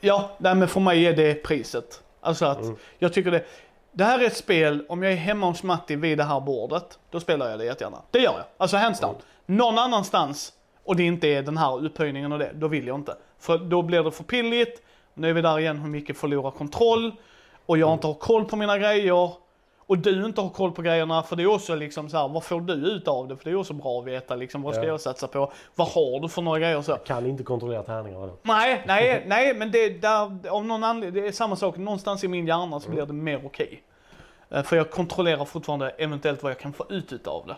ja, 0.00 0.30
nej, 0.38 0.54
men 0.54 0.68
för 0.68 0.80
mig 0.80 1.06
är 1.06 1.12
det 1.16 1.34
priset. 1.34 2.02
Alltså 2.20 2.44
att 2.46 2.60
Mm. 2.62 2.76
jag 2.98 3.12
tycker 3.12 3.30
det. 3.30 3.44
Det 3.92 4.04
här 4.04 4.18
är 4.18 4.24
ett 4.26 4.36
spel, 4.36 4.84
om 4.88 5.02
jag 5.02 5.12
är 5.12 5.16
hemma 5.16 5.46
hos 5.46 5.62
Matti 5.62 5.96
vid 5.96 6.18
det 6.18 6.24
här 6.24 6.40
bordet, 6.40 6.98
då 7.10 7.20
spelar 7.20 7.50
jag 7.50 7.58
det 7.58 7.64
jättegärna. 7.64 7.98
Det 8.10 8.18
gör 8.18 8.32
jag. 8.32 8.44
Alltså 8.56 8.76
hands 8.76 9.00
down. 9.00 9.14
Någon 9.46 9.78
annanstans, 9.78 10.52
och 10.84 10.96
det 10.96 11.02
inte 11.02 11.28
är 11.28 11.42
den 11.42 11.56
här 11.56 11.84
upphöjningen 11.84 12.32
och 12.32 12.38
det, 12.38 12.50
då 12.54 12.68
vill 12.68 12.86
jag 12.86 12.94
inte. 12.96 13.16
För 13.40 13.58
då 13.58 13.82
blir 13.82 14.02
det 14.02 14.10
för 14.10 14.24
pilligt, 14.24 14.82
nu 15.14 15.28
är 15.30 15.32
vi 15.32 15.40
där 15.42 15.58
igen 15.58 15.78
hur 15.78 15.88
mycket 15.88 16.16
förlorar 16.18 16.50
kontroll, 16.50 17.12
och 17.66 17.78
jag 17.78 17.92
inte 17.92 18.06
har 18.06 18.14
koll 18.14 18.44
på 18.44 18.56
mina 18.56 18.78
grejer. 18.78 19.30
Och 19.88 19.98
du 19.98 20.24
inte 20.26 20.40
har 20.40 20.48
koll 20.48 20.72
på 20.72 20.82
grejerna, 20.82 21.22
för 21.22 21.36
det 21.36 21.42
är 21.42 21.46
också 21.46 21.74
liksom 21.74 22.08
så 22.08 22.16
här, 22.16 22.28
vad 22.28 22.44
får 22.44 22.60
du 22.60 22.72
ut 22.72 23.08
av 23.08 23.28
det? 23.28 23.36
För 23.36 23.44
det 23.44 23.50
är 23.50 23.54
också 23.54 23.72
bra 23.72 24.00
att 24.00 24.06
veta 24.06 24.34
liksom, 24.34 24.62
vad 24.62 24.74
ska 24.74 24.84
Ja. 24.84 24.88
jag 24.88 25.00
satsa 25.00 25.26
på? 25.28 25.52
Vad 25.74 25.88
har 25.88 26.20
du 26.20 26.28
för 26.28 26.42
några 26.42 26.58
grejer 26.58 26.82
så? 26.82 26.94
Kan 26.96 27.26
inte 27.26 27.42
kontrollera 27.42 27.82
tärningarna 27.82 28.26
då. 28.26 28.32
Nej, 28.42 28.82
nej, 28.86 29.24
nej, 29.26 29.54
men 29.54 29.70
det, 29.70 29.88
där, 29.88 30.48
av 30.48 30.64
någon 30.64 30.84
anledning, 30.84 31.22
det 31.22 31.28
är 31.28 31.32
samma 31.32 31.56
sak. 31.56 31.76
Någonstans 31.76 32.24
i 32.24 32.28
min 32.28 32.46
hjärna 32.46 32.80
så 32.80 32.90
blir 32.90 33.06
det 33.06 33.12
mer 33.12 33.46
okej. 33.46 33.82
Eh, 34.50 34.62
För 34.62 34.76
jag 34.76 34.90
kontrollerar 34.90 35.44
fortfarande 35.44 35.88
eventuellt 35.90 36.42
vad 36.42 36.50
jag 36.52 36.58
kan 36.58 36.72
få 36.72 36.84
ut 36.88 37.12
utav 37.12 37.46
det. 37.46 37.56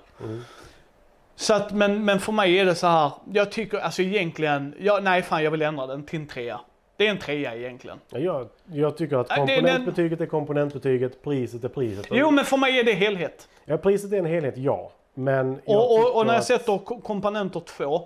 Så 1.37 1.55
att, 1.55 1.73
men, 1.73 2.05
men 2.05 2.21
för 2.21 2.33
mig 2.33 2.59
är 2.59 2.65
det 2.65 2.75
så 2.75 2.87
här, 2.87 3.11
jag 3.33 3.53
tycker 3.53 3.79
alltså 3.79 4.03
egentligen, 4.03 4.75
ja, 4.79 4.99
nej 5.03 5.23
fan 5.23 5.45
jag 5.45 5.51
vill 5.51 5.63
ändra 5.63 5.87
den 5.87 6.05
till 6.07 6.21
en 6.21 6.27
trea. 6.27 6.61
Det 6.99 7.07
är 7.07 7.11
en 7.11 7.19
trea 7.19 7.55
egentligen. 7.57 8.01
Ja, 8.11 8.19
Jag, 8.19 8.49
jag 8.73 8.97
tycker 8.97 9.17
att 9.17 9.29
det 9.29 9.35
den- 9.35 9.47
komponentbetyget 9.47 10.21
är 10.21 10.27
komponentbetyget, 10.27 11.23
priset 11.23 11.65
är 11.65 11.69
priset. 11.69 12.07
Jo 12.11 12.31
men 12.31 12.45
för 12.45 12.57
mig 12.57 12.79
är 12.81 12.85
det 12.85 12.93
helhet. 12.93 13.49
Ja, 13.65 13.77
priset 13.77 14.13
är 14.13 14.17
en 14.17 14.27
helhet, 14.27 14.57
ja. 14.57 14.93
Men 15.15 15.61
Och, 15.65 15.95
och, 15.99 16.17
och 16.17 16.27
när 16.27 16.33
jag 16.33 16.41
att- 16.41 16.47
sätter 16.47 16.79
ko- 16.79 17.01
komponenter 17.01 17.61
två, 17.61 18.03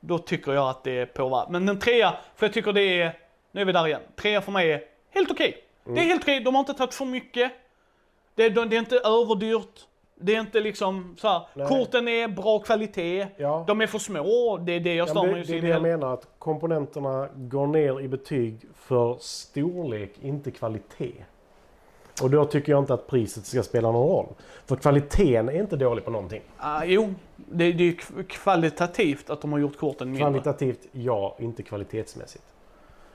då 0.00 0.18
tycker 0.18 0.52
jag 0.52 0.68
att 0.68 0.84
det 0.84 0.98
är 0.98 1.06
på 1.06 1.28
va. 1.28 1.46
Men 1.50 1.68
en 1.68 1.78
trea, 1.78 2.14
för 2.36 2.46
jag 2.46 2.52
tycker 2.54 2.72
det 2.72 3.00
är, 3.02 3.18
nu 3.52 3.60
är 3.60 3.64
vi 3.64 3.72
där 3.72 3.86
igen. 3.86 4.00
Trea 4.16 4.40
för 4.40 4.52
mig 4.52 4.72
är 4.72 4.82
helt 5.10 5.30
okej. 5.30 5.56
Det 5.84 5.90
Mm. 5.90 6.02
är 6.02 6.06
helt 6.08 6.22
okej, 6.22 6.40
de 6.40 6.54
har 6.54 6.60
inte 6.60 6.74
tagit 6.74 6.94
för 6.94 7.04
mycket. 7.04 7.52
Det 8.34 8.44
är, 8.44 8.50
det 8.50 8.76
är 8.76 8.78
inte 8.78 8.96
överdyrt. 8.96 9.80
Det 10.22 10.36
är 10.36 10.40
inte 10.40 10.60
liksom 10.60 11.16
så 11.20 11.28
här. 11.28 11.42
Nej. 11.54 11.68
korten 11.68 12.08
är 12.08 12.28
bra 12.28 12.58
kvalitet. 12.58 13.26
Ja. 13.36 13.64
De 13.66 13.80
är 13.80 13.86
för 13.86 13.98
små, 13.98 14.58
det 14.62 14.72
är 14.72 14.80
det 14.80 14.94
jag 14.94 15.08
Ja, 15.08 15.10
stör 15.10 15.22
men 15.22 15.32
mig 15.32 15.42
det, 15.44 15.58
är 15.58 15.62
det 15.62 15.68
jag 15.68 15.82
menar, 15.82 16.14
att 16.14 16.28
komponenterna 16.38 17.28
går 17.36 17.66
ner 17.66 18.00
i 18.00 18.08
betyg 18.08 18.60
för 18.76 19.16
storlek, 19.20 20.10
inte 20.22 20.50
kvalitet. 20.50 21.12
Och 22.22 22.30
då 22.30 22.44
tycker 22.44 22.72
jag 22.72 22.82
inte 22.82 22.94
att 22.94 23.06
priset 23.06 23.46
ska 23.46 23.62
spela 23.62 23.90
någon 23.92 24.08
roll. 24.08 24.26
För 24.66 24.76
kvaliteten 24.76 25.48
är 25.48 25.60
inte 25.60 25.76
dålig 25.76 26.04
på 26.04 26.10
någonting. 26.10 26.42
Ah, 26.58 26.84
jo, 26.84 27.14
det, 27.36 27.72
det 27.72 27.88
är 27.88 28.22
kvalitativt 28.22 29.30
att 29.30 29.40
de 29.40 29.52
har 29.52 29.58
gjort 29.58 29.76
korten 29.78 30.08
mindre. 30.10 30.28
Kvalitativt, 30.30 30.80
ja. 30.92 31.36
Inte 31.38 31.62
kvalitetsmässigt. 31.62 32.44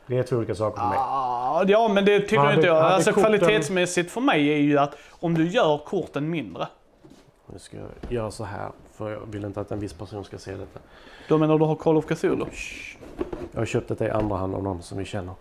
Det 0.07 0.17
är 0.17 0.23
två 0.23 0.35
olika 0.35 0.55
saker 0.55 0.79
för 0.81 0.87
mig. 0.87 0.97
Ah, 1.01 1.63
ja, 1.67 1.87
men 1.87 2.05
det 2.05 2.19
tycker 2.19 2.37
Hade- 2.37 2.53
inte 2.55 2.67
jag. 2.67 2.77
Alltså 2.77 3.11
korten- 3.11 3.23
kvalitetsmässigt 3.23 4.11
för 4.11 4.21
mig 4.21 4.47
är 4.53 4.57
ju 4.57 4.77
att 4.79 4.95
om 5.09 5.33
du 5.33 5.47
gör 5.47 5.77
korten 5.77 6.29
mindre, 6.29 6.67
Nu 7.53 7.59
ska 7.59 7.77
jag 7.77 7.87
göra 8.09 8.31
så 8.31 8.43
här, 8.43 8.71
för 8.93 9.11
jag 9.11 9.19
vill 9.31 9.45
inte 9.45 9.61
att 9.61 9.71
en 9.71 9.79
viss 9.79 9.93
person 9.93 10.25
ska 10.25 10.37
se 10.37 10.51
detta. 10.51 10.79
då 11.27 11.37
menar 11.37 11.59
du 11.59 11.65
har 11.65 11.75
Call 11.75 11.97
of 11.97 12.05
Cthulhu? 12.05 12.45
Jag 13.51 13.61
har 13.61 13.65
köpt 13.65 13.87
detta 13.87 14.07
i 14.07 14.09
andra 14.09 14.37
hand 14.37 14.55
av 14.55 14.63
någon 14.63 14.83
som 14.83 14.97
vi 14.97 15.05
känner. 15.05 15.33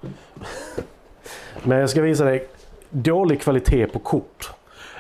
Men 1.63 1.79
jag 1.79 1.91
ska 1.91 2.03
visa 2.03 2.25
dig 2.25 2.49
dålig 2.91 3.41
kvalitet 3.41 3.87
på 3.87 3.99
kort. 3.99 4.51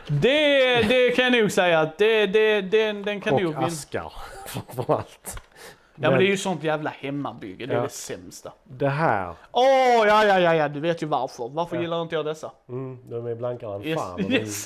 Det, 0.06 0.82
det 0.82 1.10
kan 1.10 1.24
jag 1.24 1.42
nog 1.42 1.52
säga 1.52 1.80
att 1.80 1.98
det, 1.98 2.26
det, 2.26 2.60
den, 2.60 3.02
den 3.02 3.20
kan 3.20 3.42
nog 3.42 3.56
och 3.56 3.62
askar 3.62 4.12
framförallt. 4.46 5.40
Ja 5.96 6.10
men 6.10 6.18
det 6.18 6.24
är 6.24 6.28
ju 6.28 6.36
sånt 6.36 6.62
jävla 6.62 6.90
hemmabygge, 6.90 7.66
det 7.66 7.72
är 7.72 7.76
Ja. 7.76 7.82
det 7.82 7.88
sämsta. 7.88 8.52
Det 8.64 8.88
här, 8.88 9.34
Åh, 9.52 9.64
ja 10.06 10.24
ja 10.24 10.38
ja 10.40 10.54
ja, 10.54 10.68
du 10.68 10.80
vet 10.80 11.02
ju 11.02 11.06
varför. 11.06 11.48
Varför 11.48 11.76
gillar 11.76 12.02
inte 12.02 12.14
jag 12.14 12.24
dessa? 12.24 12.50
mm, 12.68 12.98
de 13.10 13.26
är 13.26 13.34
blankare 13.34 13.74
än 13.76 13.84
Yes. 13.84 14.00
fan. 14.00 14.14
Och 14.14 14.20
yes. 14.30 14.64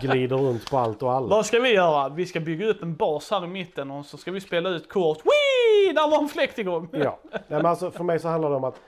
de 0.00 0.06
glider 0.06 0.36
runt 0.36 0.70
på 0.70 0.78
allt 0.78 1.02
och 1.02 1.12
alla. 1.12 1.26
Vad 1.28 1.46
ska 1.46 1.60
vi 1.60 1.74
göra? 1.74 2.08
Vi 2.08 2.26
ska 2.26 2.40
bygga 2.40 2.66
upp 2.66 2.82
en 2.82 2.96
bas 2.96 3.30
här 3.30 3.44
i 3.44 3.46
mitten 3.46 3.90
och 3.90 4.06
så 4.06 4.16
ska 4.16 4.30
vi 4.32 4.40
spela 4.40 4.68
ut 4.68 4.88
kort. 4.88 5.18
Wee! 5.18 5.92
Där 5.92 6.10
var 6.10 6.18
en 6.22 6.28
fläkt 6.28 6.58
igång! 6.58 6.88
Ja. 6.92 7.18
Nej, 7.32 7.40
men 7.48 7.66
alltså, 7.66 7.90
för 7.90 8.04
mig 8.04 8.18
så 8.18 8.28
handlar 8.28 8.50
det 8.50 8.56
om 8.56 8.64
att 8.64 8.80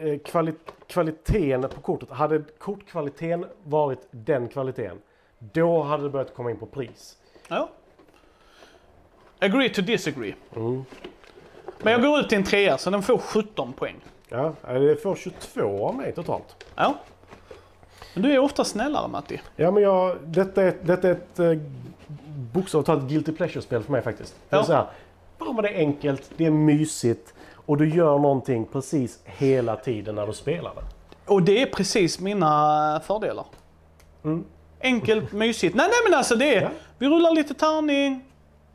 eh, 0.00 0.18
kvali 0.18 0.52
kvaliteten 0.86 1.62
på 1.62 1.80
kortet, 1.80 2.10
hade 2.10 2.42
kortkvaliteten 2.58 3.46
varit 3.64 4.08
den 4.10 4.48
kvaliteten, 4.48 4.98
då 5.38 5.82
hade 5.82 6.02
det 6.02 6.08
börjat 6.10 6.34
komma 6.34 6.50
in 6.50 6.58
på 6.58 6.66
pris. 6.66 7.16
Ja. 7.48 7.68
Agree 9.42 9.68
to 9.68 9.82
disagree. 9.82 10.34
Mm. 10.56 10.84
Men 11.82 11.92
jag 11.92 12.02
går 12.02 12.20
ut 12.20 12.28
till 12.28 12.38
en 12.38 12.44
trea 12.44 12.78
så 12.78 12.90
den 12.90 13.02
får 13.02 13.18
17 13.18 13.72
poäng. 13.72 13.96
Ja, 14.28 14.52
det 14.68 15.02
får 15.02 15.14
22 15.16 15.86
av 15.88 15.94
mig 15.94 16.12
totalt. 16.12 16.64
Ja. 16.74 16.94
Men 18.14 18.22
du 18.22 18.32
är 18.32 18.38
ofta 18.38 18.64
snällare 18.64 19.08
Matti. 19.08 19.40
Ja, 19.56 19.70
men 19.70 19.82
jag, 19.82 20.16
detta, 20.24 20.62
är, 20.62 20.74
detta 20.82 21.08
är 21.08 21.12
ett 21.12 21.38
eh, 21.38 21.52
bokstavligt 22.52 22.86
talat 22.86 23.02
guilty 23.04 23.32
pleasure-spel 23.32 23.82
för 23.82 23.92
mig 23.92 24.02
faktiskt. 24.02 24.34
Det 24.48 24.56
är 24.56 24.60
Ja. 24.60 24.64
så 24.64 24.72
här, 24.72 24.86
fan 25.38 25.56
vad 25.56 25.64
det 25.64 25.68
är 25.70 25.78
enkelt, 25.78 26.30
det 26.36 26.46
är 26.46 26.50
mysigt 26.50 27.34
och 27.54 27.76
du 27.76 27.88
gör 27.94 28.18
någonting 28.18 28.66
precis 28.72 29.18
hela 29.24 29.76
tiden 29.76 30.14
när 30.14 30.26
du 30.26 30.32
spelar 30.32 30.72
det. 30.74 30.82
Och 31.32 31.42
det 31.42 31.62
är 31.62 31.66
precis 31.66 32.20
mina 32.20 33.00
fördelar. 33.06 33.44
Mm. 34.24 34.44
Enkelt, 34.80 35.32
mysigt. 35.32 35.74
Nej, 35.76 35.86
nej 35.88 35.98
men 36.10 36.18
alltså 36.18 36.36
det 36.36 36.54
är, 36.56 36.62
Ja. 36.62 36.68
vi 36.98 37.08
rullar 37.08 37.30
lite 37.34 37.54
tärning, 37.54 38.24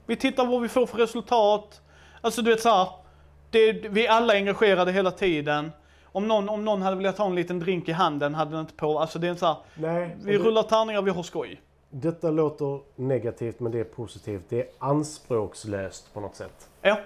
vi 0.08 0.16
tittar 0.16 0.46
vad 0.46 0.62
vi 0.62 0.68
får 0.70 0.86
för 0.86 0.98
resultat. 0.98 1.82
Alltså 2.22 2.42
du 2.42 2.50
vet 2.52 2.62
så 2.62 2.70
här, 2.70 2.88
det, 3.52 3.72
vi 3.72 4.06
är 4.06 4.12
alla 4.12 4.34
engagerade 4.34 4.92
hela 4.92 5.12
tiden. 5.12 5.72
Om 6.06 6.28
någon, 6.28 6.50
om 6.50 6.66
någon 6.66 6.82
hade 6.82 6.96
velat 6.98 7.18
ha 7.18 7.26
en 7.26 7.36
liten 7.36 7.60
drink 7.60 7.90
i 7.90 7.92
handen 7.92 8.36
hade 8.36 8.52
den 8.52 8.60
inte 8.60 8.74
på, 8.74 9.00
alltså 9.00 9.20
det 9.20 9.28
är 9.28 9.36
så 9.36 9.46
här, 9.46 9.56
Nej, 9.76 10.18
vi 10.24 10.38
och 10.38 10.44
rullar 10.46 10.64
tärningar, 10.64 11.02
vi 11.02 11.12
har 11.12 11.24
skoj. 11.24 11.62
det, 11.90 12.10
detta 12.12 12.32
låter 12.32 12.80
negativt 12.96 13.60
men 13.60 13.72
det 13.72 13.80
är 13.80 13.84
positivt. 13.84 14.42
Det 14.50 14.60
är 14.60 14.68
anspråkslöst 14.80 16.14
på 16.14 16.20
något 16.20 16.36
sätt. 16.36 16.70
Ja. 16.82 16.98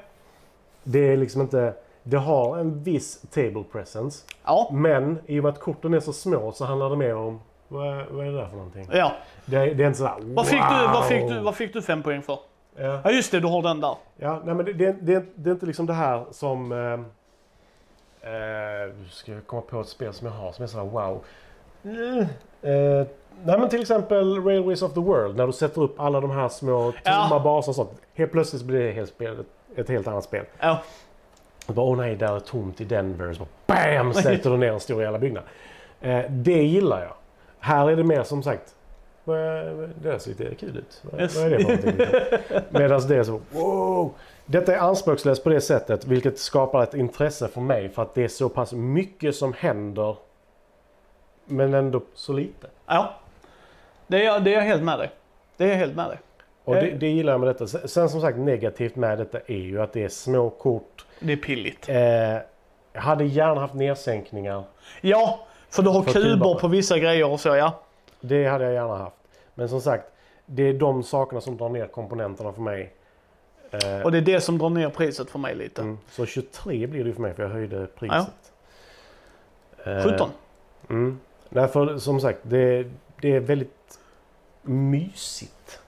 Det 0.84 1.00
är 1.00 1.18
liksom 1.18 1.42
inte... 1.42 1.74
Det 2.04 2.18
har 2.18 2.58
en 2.58 2.84
viss 2.84 3.22
table 3.22 3.64
presence. 3.72 4.26
Ja. 4.44 4.70
Men 4.74 5.20
i 5.26 5.40
och 5.40 5.44
med 5.44 5.50
att 5.54 5.60
korten 5.60 5.94
är 5.94 6.00
så 6.00 6.14
små 6.14 6.52
så 6.52 6.66
handlar 6.66 6.90
det 6.90 6.96
mer 6.96 7.16
om... 7.16 7.42
Vad 7.68 7.88
är, 7.88 8.08
vad 8.12 8.28
är 8.28 8.32
det 8.32 8.38
där 8.38 8.48
för 8.48 8.56
någonting? 8.58 8.88
Ja. 8.92 9.12
Det 9.46 9.58
är, 9.58 9.76
det 9.76 9.84
är 9.84 9.88
inte 9.88 9.98
sådär 9.98 10.16
Vad 10.22 10.48
fick, 10.48 10.60
du, 10.70 10.88
vad, 10.88 11.06
fick 11.08 11.22
wow! 11.22 11.30
du, 11.30 11.40
vad 11.40 11.56
fick 11.56 11.74
du 11.74 11.82
fem 11.82 12.04
poäng 12.04 12.22
för? 12.22 12.40
Ja. 12.76 13.02
Ja 13.04 13.12
just 13.12 13.32
det, 13.32 13.40
du 13.40 13.48
har 13.48 13.62
den 13.62 13.82
där. 13.82 13.96
Ja, 14.18 14.42
nej 14.46 14.56
men 14.56 14.66
det, 14.66 14.74
det, 14.74 14.92
det, 15.02 15.26
det 15.36 15.50
är 15.50 15.54
inte 15.54 15.66
liksom 15.66 15.86
det 15.86 15.94
här 15.94 16.26
som... 16.32 16.72
Eh, 16.72 16.94
eh, 18.32 18.92
ska 19.10 19.32
jag 19.32 19.48
komma 19.48 19.62
på 19.62 19.82
ett 19.82 19.88
spel 19.88 20.14
som 20.14 20.28
jag 20.28 20.34
har 20.34 20.52
som 20.52 20.64
är 20.64 20.68
sådär 20.68 20.86
wow. 20.86 21.24
Mm, 21.84 22.20
eh, 22.62 23.08
nej 23.44 23.60
men 23.60 23.70
till 23.70 23.82
exempel 23.82 24.44
Railways 24.44 24.82
of 24.82 24.94
the 24.94 25.00
World. 25.00 25.38
När 25.38 25.48
du 25.48 25.54
sätter 25.54 25.82
upp 25.82 26.00
alla 26.00 26.22
de 26.22 26.32
här 26.32 26.50
små 26.50 26.92
tomma 26.92 27.28
Ja. 27.32 27.42
baser 27.44 27.72
och 27.72 27.76
sånt. 27.76 27.92
Helt 28.14 28.32
plötsligt 28.32 28.64
blir 28.64 28.80
det 28.84 28.92
helt 28.92 29.10
spel, 29.10 29.44
ett 29.76 29.90
helt 29.90 30.08
annat 30.08 30.24
spel. 30.24 30.46
Ja. 30.60 30.82
Och 31.68 31.74
bara, 31.74 31.86
åh 31.86 31.98
nej, 31.98 32.16
där 32.16 32.36
är 32.36 32.40
tomt 32.40 32.82
i 32.82 32.86
Denver. 32.86 33.34
Så 33.34 33.40
bara, 33.40 33.76
BAM! 33.98 34.14
Sätter 34.14 34.50
du 34.50 34.58
ner 34.58 34.72
en 34.72 34.80
stor 34.80 35.04
jävla 35.04 35.20
byggnad. 35.20 35.44
Eh, 36.02 36.20
det 36.30 36.64
gillar 36.64 37.02
jag. 37.02 37.14
Här 37.60 37.90
är 37.90 37.96
det 37.96 38.04
mer 38.04 38.24
som 38.24 38.44
sagt. 38.44 38.76
Det 39.26 39.90
där 40.04 40.18
ser 40.18 40.30
lite 40.30 40.56
kul 40.56 40.78
ut. 40.78 41.02
Vad, 41.04 41.22
är 41.22 41.50
det 41.50 41.78
för? 41.78 42.64
Medan 42.80 43.08
det 43.08 43.16
är 43.18 43.24
så 43.24 43.42
wow! 43.52 44.14
Detta 44.46 44.76
är 44.76 44.80
anspråkslöst 44.80 45.44
på 45.44 45.50
det 45.50 45.62
sättet 45.62 46.06
vilket 46.08 46.40
skapar 46.40 46.84
ett 46.84 46.94
intresse 46.94 47.48
för 47.48 47.62
mig 47.62 47.90
för 47.90 48.02
att 48.02 48.14
det 48.16 48.24
är 48.24 48.28
så 48.28 48.50
pass 48.50 48.74
mycket 48.74 49.36
som 49.36 49.54
händer 49.54 50.16
men 51.46 51.74
ändå 51.74 52.02
så 52.14 52.34
lite. 52.34 52.68
Ja. 52.88 53.14
Det 54.08 54.18
är, 54.18 54.24
jag- 54.26 54.44
det 54.44 54.52
är 54.54 54.56
jag 54.56 54.62
helt 54.62 54.84
med 54.84 55.00
dig. 55.00 55.12
Det 55.58 55.64
är 55.64 55.68
jag 55.70 55.76
helt 55.76 55.96
med 55.96 56.10
dig. 56.10 56.18
Och 56.64 56.76
det, 56.76 56.92
det 56.92 57.08
gillar 57.08 57.34
jag 57.34 57.40
med 57.40 57.50
detta. 57.50 57.68
Sen 57.68 58.10
som 58.10 58.22
sagt 58.22 58.38
negativt 58.38 58.96
med 58.96 59.18
detta 59.18 59.40
är 59.48 59.58
ju 59.58 59.82
att 59.82 59.94
det 59.94 60.04
är 60.04 60.10
små 60.10 60.50
kort. 60.50 61.06
Det 61.20 61.34
är 61.34 61.38
pilligt. 61.38 61.90
Eh, 61.90 61.98
jag 62.94 63.02
hade 63.02 63.24
gärna 63.24 63.62
haft 63.62 63.74
nedsänkningar. 63.74 64.64
Ja, 65.02 65.40
för 65.70 65.84
du 65.84 65.90
har 65.90 66.04
För 66.04 66.12
kuber 66.12 66.56
på 66.60 66.68
vissa 66.68 67.00
grejer 67.00 67.28
och 67.32 67.40
så 67.40 67.50
ja. 67.50 67.81
Det 68.22 68.48
hade 68.48 68.64
jag 68.64 68.74
gärna 68.74 68.98
haft. 68.98 69.16
Men 69.54 69.70
som 69.70 69.82
sagt, 69.82 70.08
det 70.46 70.64
är 70.64 70.74
de 70.74 71.04
sakerna 71.04 71.42
som 71.42 71.58
drar 71.58 71.70
ner 71.70 71.88
komponenterna 71.88 72.54
för 72.54 72.62
mig. 72.62 72.94
Eh, 73.72 74.02
Och 74.02 74.12
det 74.12 74.18
är 74.18 74.22
det 74.22 74.42
som 74.42 74.58
drar 74.58 74.70
ner 74.70 74.90
priset 74.90 75.30
för 75.30 75.40
mig 75.40 75.56
lite. 75.56 75.82
mm, 75.82 75.98
så 76.10 76.26
23 76.26 76.88
blir 76.88 77.04
det 77.04 77.14
för 77.14 77.22
mig 77.22 77.34
för 77.34 77.44
jag 77.44 77.50
höjde 77.50 77.88
priset. 77.88 78.52
Eh, 79.86 80.04
17. 80.04 80.30
Mm. 80.90 81.20
Nej, 81.50 81.68
för 81.68 81.98
som 81.98 82.20
sagt, 82.22 82.40
det, 82.44 82.86
det 83.22 83.36
är 83.36 83.40
väldigt 83.40 84.00
mysigt. 84.62 85.80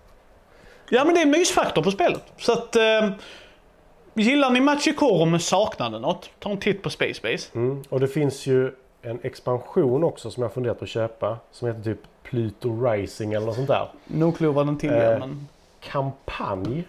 Ja 0.89 1.05
men 1.05 1.13
det 1.13 1.19
är 1.19 1.25
en 1.25 1.31
mysfaktor 1.31 1.83
på 1.83 1.91
spelet. 1.91 2.23
Så 2.37 2.51
att... 2.53 2.75
Eh, 2.75 3.09
gillar 4.15 4.49
ni 4.49 4.61
Machikoro 4.61 5.25
men 5.25 5.39
saknade 5.39 5.99
något, 5.99 6.29
ta 6.39 6.49
en 6.49 6.57
titt 6.57 6.81
på 6.83 6.89
Space 6.89 7.21
Base. 7.23 7.49
Mm. 7.55 7.83
Och 7.89 7.99
det 7.99 8.07
finns 8.07 8.47
ju 8.47 8.75
en 9.03 9.19
expansion 9.23 10.03
också 10.03 10.31
som 10.31 10.43
jag 10.43 10.53
funderat 10.53 10.79
på 10.79 10.83
att 10.83 10.89
köpa. 10.89 11.37
Som 11.51 11.67
heter 11.67 11.83
typ 11.83 11.99
Pluto 12.23 12.85
Rising 12.85 13.33
eller 13.33 13.45
något 13.45 13.55
sånt 13.55 13.67
där. 13.67 13.87
No 14.07 14.31
clue 14.31 14.51
vad 14.51 14.65
den 14.65 14.77
tillhör 14.77 15.13
Eh. 15.13 15.19
men... 15.19 15.47
Kampanj 15.79 16.83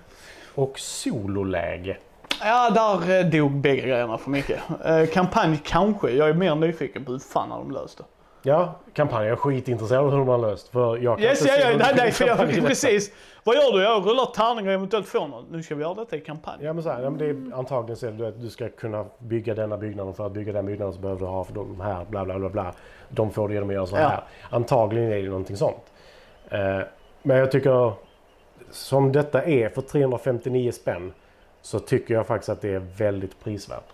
och 0.54 0.78
sololäge. 0.78 1.96
Ja, 2.40 2.70
där 2.70 3.18
eh, 3.18 3.26
dog 3.30 3.52
bägge 3.52 3.82
grejerna 3.82 4.18
för 4.18 4.30
mycket. 4.30 4.60
Eh, 4.84 5.06
kampanj 5.06 5.60
kanske. 5.64 6.10
Jag 6.10 6.28
är 6.28 6.34
mer 6.34 6.54
nyfiken 6.54 7.04
på 7.04 7.12
hur 7.12 7.18
fan 7.18 7.50
har 7.50 7.58
de 7.58 7.70
löst 7.70 7.98
det. 7.98 8.04
Ja, 8.46 8.74
kampanj. 8.92 9.24
Jag 9.26 9.32
är 9.32 9.36
skitintresserad 9.36 10.04
av 10.04 10.10
hur 10.10 10.18
de 10.18 10.28
har 10.28 10.38
löst. 10.38 10.68
För 10.68 10.96
jag 10.96 11.16
kan 11.18 11.24
Yes, 11.26 11.40
inte 11.40 11.52
ja, 11.54 11.60
se 11.60 11.70
ja, 11.72 11.76
nej, 11.78 11.92
nej, 11.96 12.12
för 12.12 12.26
jag, 12.26 12.66
precis. 12.66 13.12
Vad 13.44 13.56
gör 13.56 13.72
du? 13.72 13.82
Jag 13.82 14.06
rullar 14.06 14.26
tärningar 14.26 14.68
och 14.68 14.74
eventuellt 14.74 15.06
får 15.08 15.28
något. 15.28 15.44
Nu 15.50 15.62
ska 15.62 15.74
vi 15.74 15.82
göra 15.82 15.94
detta 15.94 16.16
i 16.16 16.20
kampanj. 16.20 16.58
Ja 16.64 16.72
men 16.72 16.82
så 16.82 16.90
här, 16.90 17.02
ja, 17.02 17.10
men 17.10 17.18
det 17.18 17.26
är 17.26 17.58
antagligen 17.58 17.96
så 17.96 18.06
är 18.06 18.10
det 18.10 18.28
att 18.28 18.40
du 18.40 18.50
ska 18.50 18.68
kunna 18.68 19.04
bygga 19.18 19.54
denna 19.54 19.76
byggnaden. 19.76 20.14
För 20.14 20.26
att 20.26 20.32
bygga 20.32 20.52
den 20.52 20.66
byggnaden 20.66 20.94
så 20.94 21.00
behöver 21.00 21.20
du 21.20 21.26
ha 21.26 21.44
för 21.44 21.54
de 21.54 21.80
här 21.80 22.04
bla 22.04 22.24
bla 22.24 22.38
bla 22.38 22.48
bla. 22.48 22.72
De 23.08 23.30
får 23.30 23.48
du 23.48 23.54
genom 23.54 23.68
att 23.68 23.74
göra 23.74 23.86
så 23.86 23.96
Ja. 23.96 24.08
här. 24.08 24.22
Antagligen 24.50 25.12
är 25.12 25.16
det 25.22 25.28
någonting 25.28 25.56
sånt. 25.56 25.92
Eh, 26.48 26.80
men 27.22 27.36
jag 27.36 27.50
tycker 27.52 27.92
som 28.70 29.12
detta 29.12 29.42
är 29.44 29.68
för 29.68 29.82
359 29.82 30.72
spänn 30.72 31.12
så 31.62 31.78
tycker 31.78 32.14
jag 32.14 32.26
faktiskt 32.26 32.48
att 32.48 32.60
det 32.60 32.74
är 32.74 32.82
väldigt 32.96 33.44
prisvärt. 33.44 33.92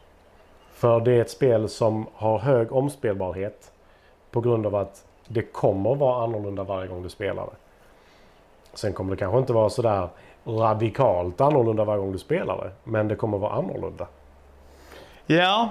För 0.72 1.00
det 1.00 1.12
är 1.12 1.20
ett 1.20 1.30
spel 1.30 1.68
som 1.68 2.06
har 2.14 2.38
hög 2.38 2.72
omspelbarhet 2.72 3.70
på 4.30 4.40
grund 4.40 4.66
av 4.66 4.74
att 4.74 5.04
det 5.28 5.42
kommer 5.42 5.94
vara 5.94 6.24
annorlunda 6.24 6.64
varje 6.64 6.88
gång 6.88 7.02
du 7.02 7.08
spelar 7.08 7.42
det. 7.42 7.56
Sen 8.74 8.92
kommer 8.92 9.10
det 9.10 9.16
kanske 9.16 9.38
inte 9.38 9.52
vara 9.52 9.70
sådär 9.70 10.08
radikalt 10.44 11.40
annorlunda 11.40 11.84
varje 11.84 12.00
gång 12.00 12.12
du 12.12 12.18
spelar 12.18 12.56
det. 12.56 12.70
Men 12.84 13.08
det 13.08 13.16
kommer 13.16 13.38
vara 13.38 13.52
annorlunda. 13.52 14.06
Ja. 15.26 15.68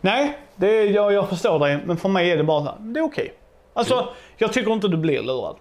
Nej, 0.00 0.38
det 0.56 0.66
är, 0.66 0.90
jag, 0.90 1.12
jag 1.12 1.28
förstår 1.28 1.58
dig. 1.58 1.78
Men 1.84 1.96
för 1.96 2.08
mig 2.08 2.30
är 2.30 2.36
det 2.36 2.44
bara 2.44 2.60
så 2.60 2.66
här, 2.66 2.76
det 2.78 3.00
är 3.00 3.04
okej. 3.04 3.32
Alltså, 3.72 4.08
jag 4.36 4.52
tycker 4.52 4.72
inte 4.72 4.88
du 4.88 4.96
blir 4.96 5.22
lurad. 5.22 5.56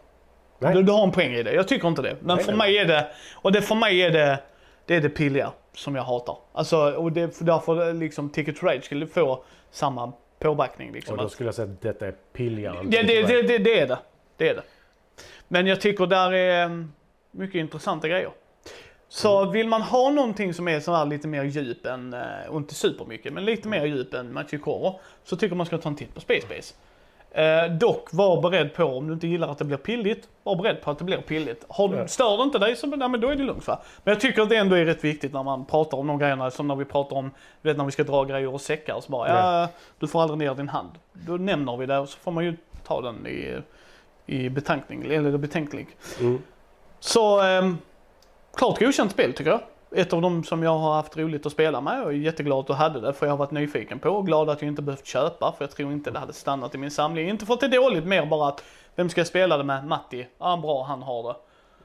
Du, 0.59 0.83
du 0.83 0.91
har 0.91 1.03
en 1.03 1.11
poäng 1.11 1.33
i 1.33 1.43
det. 1.43 1.53
Jag 1.53 1.67
tycker 1.67 1.87
inte 1.87 2.01
det. 2.01 2.17
Men 2.21 2.35
Nej, 2.35 2.45
för 2.45 2.51
nej. 2.51 2.57
mig 2.57 2.77
är 2.77 2.85
det, 2.85 3.07
och 3.33 3.51
det 3.51 3.61
för 3.61 3.75
mig 3.75 4.01
är 4.01 4.11
det, 4.11 4.39
det 4.85 4.95
är 4.95 5.01
det 5.01 5.09
pilliga 5.09 5.51
som 5.73 5.95
jag 5.95 6.03
hatar. 6.03 6.37
Alltså, 6.53 6.77
och 6.77 7.11
det, 7.11 7.37
för 7.37 7.45
därför 7.45 7.93
liksom 7.93 8.29
Ticket 8.29 8.57
to 8.57 8.65
Rage 8.65 8.83
skulle 8.83 9.07
få 9.07 9.43
samma 9.71 10.11
påbackning 10.39 10.91
liksom. 10.91 11.15
Och 11.17 11.23
då 11.23 11.29
skulle 11.29 11.47
jag 11.47 11.55
säga 11.55 11.71
att 11.71 11.81
detta 11.81 12.07
är 12.07 12.15
pilligare. 12.33 12.77
det, 12.83 13.01
det, 13.03 13.23
Ride. 13.23 13.41
det, 13.47 13.57
det 13.57 13.79
är 13.79 13.87
det. 13.87 13.97
Det 14.37 14.49
är 14.49 14.55
det. 14.55 14.63
Men 15.47 15.67
jag 15.67 15.81
tycker 15.81 16.05
där 16.07 16.31
är 16.33 16.65
mm, 16.65 16.91
mycket 17.31 17.55
intressanta 17.59 18.07
grejer. 18.07 18.29
Så 19.09 19.39
Mm. 19.41 19.53
vill 19.53 19.67
man 19.67 19.81
ha 19.81 20.09
någonting 20.09 20.53
som 20.53 20.67
är 20.67 20.79
så 20.79 20.93
här 20.95 21.05
lite 21.05 21.27
mer 21.27 21.43
djup 21.43 21.85
än, 21.85 22.13
eh, 22.13 22.21
och 22.49 22.57
inte 22.57 22.73
supermycket, 22.75 23.33
men 23.33 23.45
lite 23.45 23.67
mer 23.67 23.85
djup 23.85 24.13
än 24.13 24.33
Machikoro, 24.33 24.99
så 25.23 25.35
tycker 25.35 25.55
man 25.55 25.65
ska 25.65 25.77
ta 25.77 25.89
en 25.89 25.95
titt 25.95 26.13
på 26.13 26.21
Space 26.21 26.47
Base. 26.47 26.73
Eh, 27.35 27.71
dock, 27.71 28.07
var 28.11 28.41
beredd 28.41 28.73
på, 28.73 28.83
om 28.83 29.07
du 29.07 29.13
inte 29.13 29.27
gillar 29.27 29.47
att 29.47 29.57
det 29.57 29.65
blir 29.65 29.77
pilligt, 29.77 30.29
var 30.43 30.55
beredd 30.55 30.81
på 30.81 30.91
att 30.91 30.97
det 30.97 31.03
blir 31.03 31.17
pilligt. 31.17 31.65
Har, 31.69 31.95
Ja. 31.95 32.07
Stör 32.07 32.37
det 32.37 32.43
inte 32.43 32.59
dig, 32.59 32.75
så 32.75 32.87
nej, 32.87 33.09
men 33.09 33.21
då 33.21 33.29
är 33.29 33.35
det 33.35 33.43
lugnt 33.43 33.67
va. 33.67 33.81
Men 34.03 34.11
jag 34.11 34.21
tycker 34.21 34.41
att 34.41 34.49
det 34.49 34.55
ändå 34.55 34.75
är 34.75 34.85
rätt 34.85 35.03
viktigt 35.03 35.33
när 35.33 35.43
man 35.43 35.65
pratar 35.65 35.97
om 35.97 36.07
de 36.07 36.19
grejerna, 36.19 36.51
som 36.51 36.67
när 36.67 36.75
vi 36.75 36.85
pratar 36.85 37.15
om, 37.15 37.31
vet 37.61 37.77
när 37.77 37.85
vi 37.85 37.91
ska 37.91 38.03
dra 38.03 38.23
grejer 38.23 38.53
och 38.53 38.61
säckar, 38.61 39.01
så 39.01 39.11
bara, 39.11 39.29
ja, 39.29 39.67
du 39.99 40.07
får 40.07 40.21
aldrig 40.21 40.37
ner 40.37 40.55
din 40.55 40.69
hand. 40.69 40.89
Då 41.13 41.33
nämner 41.33 41.77
vi 41.77 41.85
det 41.85 41.97
och 41.97 42.09
så 42.09 42.17
får 42.17 42.31
man 42.31 42.45
ju 42.45 42.55
ta 42.83 43.01
den 43.01 43.27
i, 43.27 43.61
i 44.25 44.49
betankning, 44.49 45.13
eller 45.13 45.37
betänklig. 45.37 45.87
Mm. 46.19 46.41
Så, 46.99 47.41
ehm, 47.41 47.77
klart 48.57 48.79
godkänt 48.79 49.11
spel 49.11 49.33
tycker 49.33 49.51
jag. 49.51 49.59
Ett 49.91 50.13
av 50.13 50.21
de 50.21 50.43
som 50.43 50.63
jag 50.63 50.77
har 50.77 50.93
haft 50.93 51.17
roligt 51.17 51.45
att 51.45 51.51
spela 51.51 51.81
med 51.81 52.03
och 52.03 52.09
är 52.09 52.15
jätteglad 52.15 52.59
att 52.59 52.67
du 52.67 52.73
hade 52.73 53.01
det 53.01 53.13
för 53.13 53.25
jag 53.25 53.33
har 53.33 53.37
varit 53.37 53.51
nyfiken 53.51 53.99
på 53.99 54.09
och 54.09 54.25
glad 54.25 54.49
att 54.49 54.61
jag 54.61 54.69
inte 54.69 54.81
behövt 54.81 55.05
köpa 55.05 55.53
för 55.57 55.63
jag 55.63 55.71
tror 55.71 55.91
inte 55.91 56.11
det 56.11 56.19
hade 56.19 56.33
stannat 56.33 56.75
i 56.75 56.77
min 56.77 56.91
samling. 56.91 57.29
Inte 57.29 57.45
för 57.45 57.53
att 57.53 57.59
det 57.59 57.65
är 57.65 57.81
dåligt, 57.81 58.05
mer 58.05 58.25
bara 58.25 58.47
att 58.47 58.63
vem 58.95 59.09
ska 59.09 59.19
jag 59.19 59.27
spela 59.27 59.57
det 59.57 59.63
med? 59.63 59.87
Matti? 59.87 60.27
Ja, 60.37 60.57
bra 60.57 60.83
han 60.83 61.01
har 61.01 61.23
det. 61.23 61.35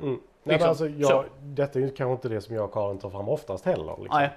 Mm. 0.05 0.19
Nej, 0.43 0.55
Liksom, 0.55 0.61
men 0.61 0.69
alltså, 0.69 0.85
så. 0.85 1.13
jag, 1.13 1.25
detta 1.43 1.79
är 1.79 1.83
ju 1.83 1.91
kanske 1.91 2.13
inte 2.13 2.29
det 2.29 2.41
som 2.41 2.55
jag 2.55 2.65
och 2.65 2.73
Karin 2.73 2.99
tar 2.99 3.11
fram 3.11 3.29
oftast 3.29 3.65
heller. 3.65 3.97
Liksom. 3.99 4.19
Nej. 4.19 4.31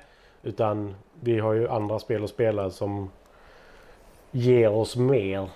Utan 0.44 0.96
vi 1.20 1.40
har 1.40 1.54
ju 1.54 1.70
andra 1.70 2.00
spel 2.00 2.24
att 2.24 2.30
spela 2.30 2.70
som 2.70 3.10
ger 4.32 4.72
oss 4.72 4.96
mer 4.96 5.50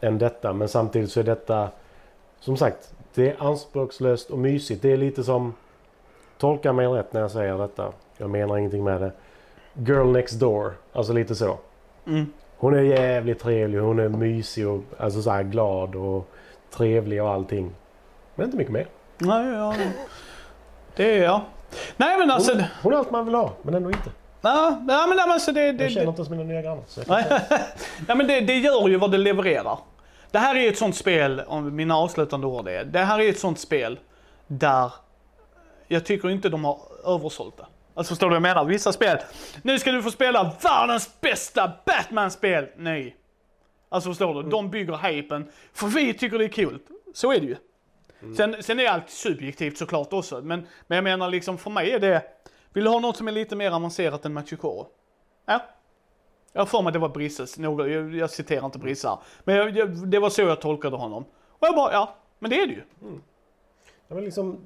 än 0.00 0.18
detta. 0.18 0.52
Men 0.52 0.68
samtidigt 0.68 1.12
så 1.12 1.20
är 1.20 1.24
detta, 1.24 1.68
som 2.40 2.56
sagt, 2.56 2.94
det 3.14 3.30
är 3.30 3.42
anspråkslöst 3.42 4.30
och 4.30 4.38
mysigt. 4.38 4.82
Det 4.82 4.92
är 4.92 4.96
lite 4.96 5.24
som, 5.24 5.54
tolka 6.38 6.72
mig 6.72 6.86
rätt 6.86 7.12
när 7.12 7.20
jag 7.20 7.30
säger 7.30 7.58
detta. 7.58 7.92
Jag 8.18 8.30
menar 8.30 8.58
ingenting 8.58 8.84
med 8.84 9.00
det. 9.00 9.12
Girl 9.74 10.06
next 10.06 10.40
door, 10.40 10.72
alltså 10.92 11.12
lite 11.12 11.34
så. 11.34 11.58
Mm. 12.06 12.26
Hon 12.56 12.74
är 12.74 12.80
jävligt 12.82 13.40
trevlig, 13.40 13.78
hon 13.78 13.98
är 13.98 14.08
mysig 14.08 14.68
och 14.68 14.80
alltså 14.98 15.22
så 15.22 15.30
här 15.30 15.42
glad 15.42 15.94
och 15.94 16.28
trevlig 16.70 17.22
och 17.22 17.30
allting. 17.30 17.70
Men 18.34 18.46
inte 18.46 18.56
mycket 18.56 18.72
mer. 18.72 18.86
Nej, 19.18 19.46
ja. 19.46 19.74
Det 20.96 21.18
är 21.18 21.24
jag. 21.24 21.40
Nej 21.96 22.18
men 22.18 22.30
alltså, 22.30 22.52
Hon, 22.52 22.62
hon 22.82 22.92
är 22.92 22.96
allt 22.96 23.10
man 23.10 23.24
vill 23.24 23.34
ha, 23.34 23.52
men 23.62 23.74
ändå 23.74 23.88
inte. 23.90 24.10
ja, 24.40 24.82
ja, 24.88 25.06
men 25.08 25.18
alltså 25.18 25.52
det, 25.52 25.72
det, 25.72 25.84
Jag 25.84 25.92
känner 25.92 26.08
inte 26.08 26.20
ens 26.20 26.30
mina 26.30 26.42
nya 26.42 26.62
grannar. 26.62 26.82
Så 26.86 27.00
Nej, 27.06 27.24
Nej 28.08 28.16
men 28.16 28.26
det, 28.26 28.40
det 28.40 28.54
gör 28.58 28.88
ju 28.88 28.96
vad 28.96 29.10
det 29.10 29.18
levererar. 29.18 29.78
Det 30.30 30.38
här 30.38 30.56
är 30.56 30.68
ett 30.68 30.78
sånt 30.78 30.96
spel, 30.96 31.42
om 31.46 31.76
mina 31.76 31.96
avslutande 31.96 32.46
ord 32.46 32.68
är, 32.68 32.84
det 32.84 32.98
här 32.98 33.20
är 33.20 33.30
ett 33.30 33.38
sånt 33.38 33.58
spel 33.58 33.98
där 34.46 34.92
jag 35.88 36.04
tycker 36.04 36.30
inte 36.30 36.48
de 36.48 36.64
har 36.64 36.78
översålt 37.04 37.56
det. 37.56 37.66
Alltså 37.94 38.10
förstår 38.10 38.26
du 38.26 38.30
vad 38.30 38.36
jag 38.36 38.54
menar? 38.54 38.64
Vissa 38.64 38.92
spel, 38.92 39.18
nu 39.62 39.78
ska 39.78 39.92
du 39.92 40.02
få 40.02 40.10
spela 40.10 40.54
världens 40.62 41.20
bästa 41.20 41.72
Batman-spel. 41.86 42.68
Nej. 42.76 43.16
Alltså 43.88 44.10
förstår 44.10 44.42
du? 44.42 44.50
De 44.50 44.70
bygger 44.70 44.96
hypen, 44.96 45.48
för 45.72 45.86
vi 45.86 46.14
tycker 46.14 46.38
det 46.38 46.44
är 46.44 46.48
kul. 46.48 46.78
Så 47.14 47.32
är 47.32 47.40
det 47.40 47.46
ju. 47.46 47.56
Sen, 48.36 48.62
sen 48.62 48.80
är 48.80 48.88
allt 48.88 49.10
subjektivt 49.10 49.78
såklart 49.78 50.12
också, 50.12 50.40
men, 50.42 50.66
men 50.86 50.96
jag 50.96 51.04
menar 51.04 51.30
liksom 51.30 51.58
för 51.58 51.70
mig 51.70 51.90
är 51.90 51.98
det, 51.98 52.22
vill 52.72 52.84
du 52.84 52.90
ha 52.90 53.00
något 53.00 53.16
som 53.16 53.28
är 53.28 53.32
lite 53.32 53.56
mer 53.56 53.70
avancerat 53.70 54.24
än 54.24 54.32
Machikoro? 54.32 54.86
Ja, 55.46 55.60
jag 56.52 56.60
har 56.60 56.66
för 56.66 56.82
mig 56.82 56.88
att 56.88 56.92
det 56.92 56.98
var 56.98 57.08
Brisses, 57.08 57.58
jag, 57.58 58.14
jag 58.14 58.30
citerar 58.30 58.64
inte 58.64 58.78
Brisse 58.78 59.08
här. 59.08 59.18
Men 59.44 59.56
jag, 59.56 59.76
jag, 59.76 60.08
det 60.08 60.18
var 60.18 60.30
så 60.30 60.42
jag 60.42 60.60
tolkade 60.60 60.96
honom. 60.96 61.24
Och 61.48 61.66
jag 61.66 61.74
bara, 61.74 61.92
ja, 61.92 62.14
men 62.38 62.50
det 62.50 62.60
är 62.60 62.66
det 62.66 62.72
ju. 62.72 62.82
Ja, 64.08 64.14
men 64.14 64.24
liksom, 64.24 64.58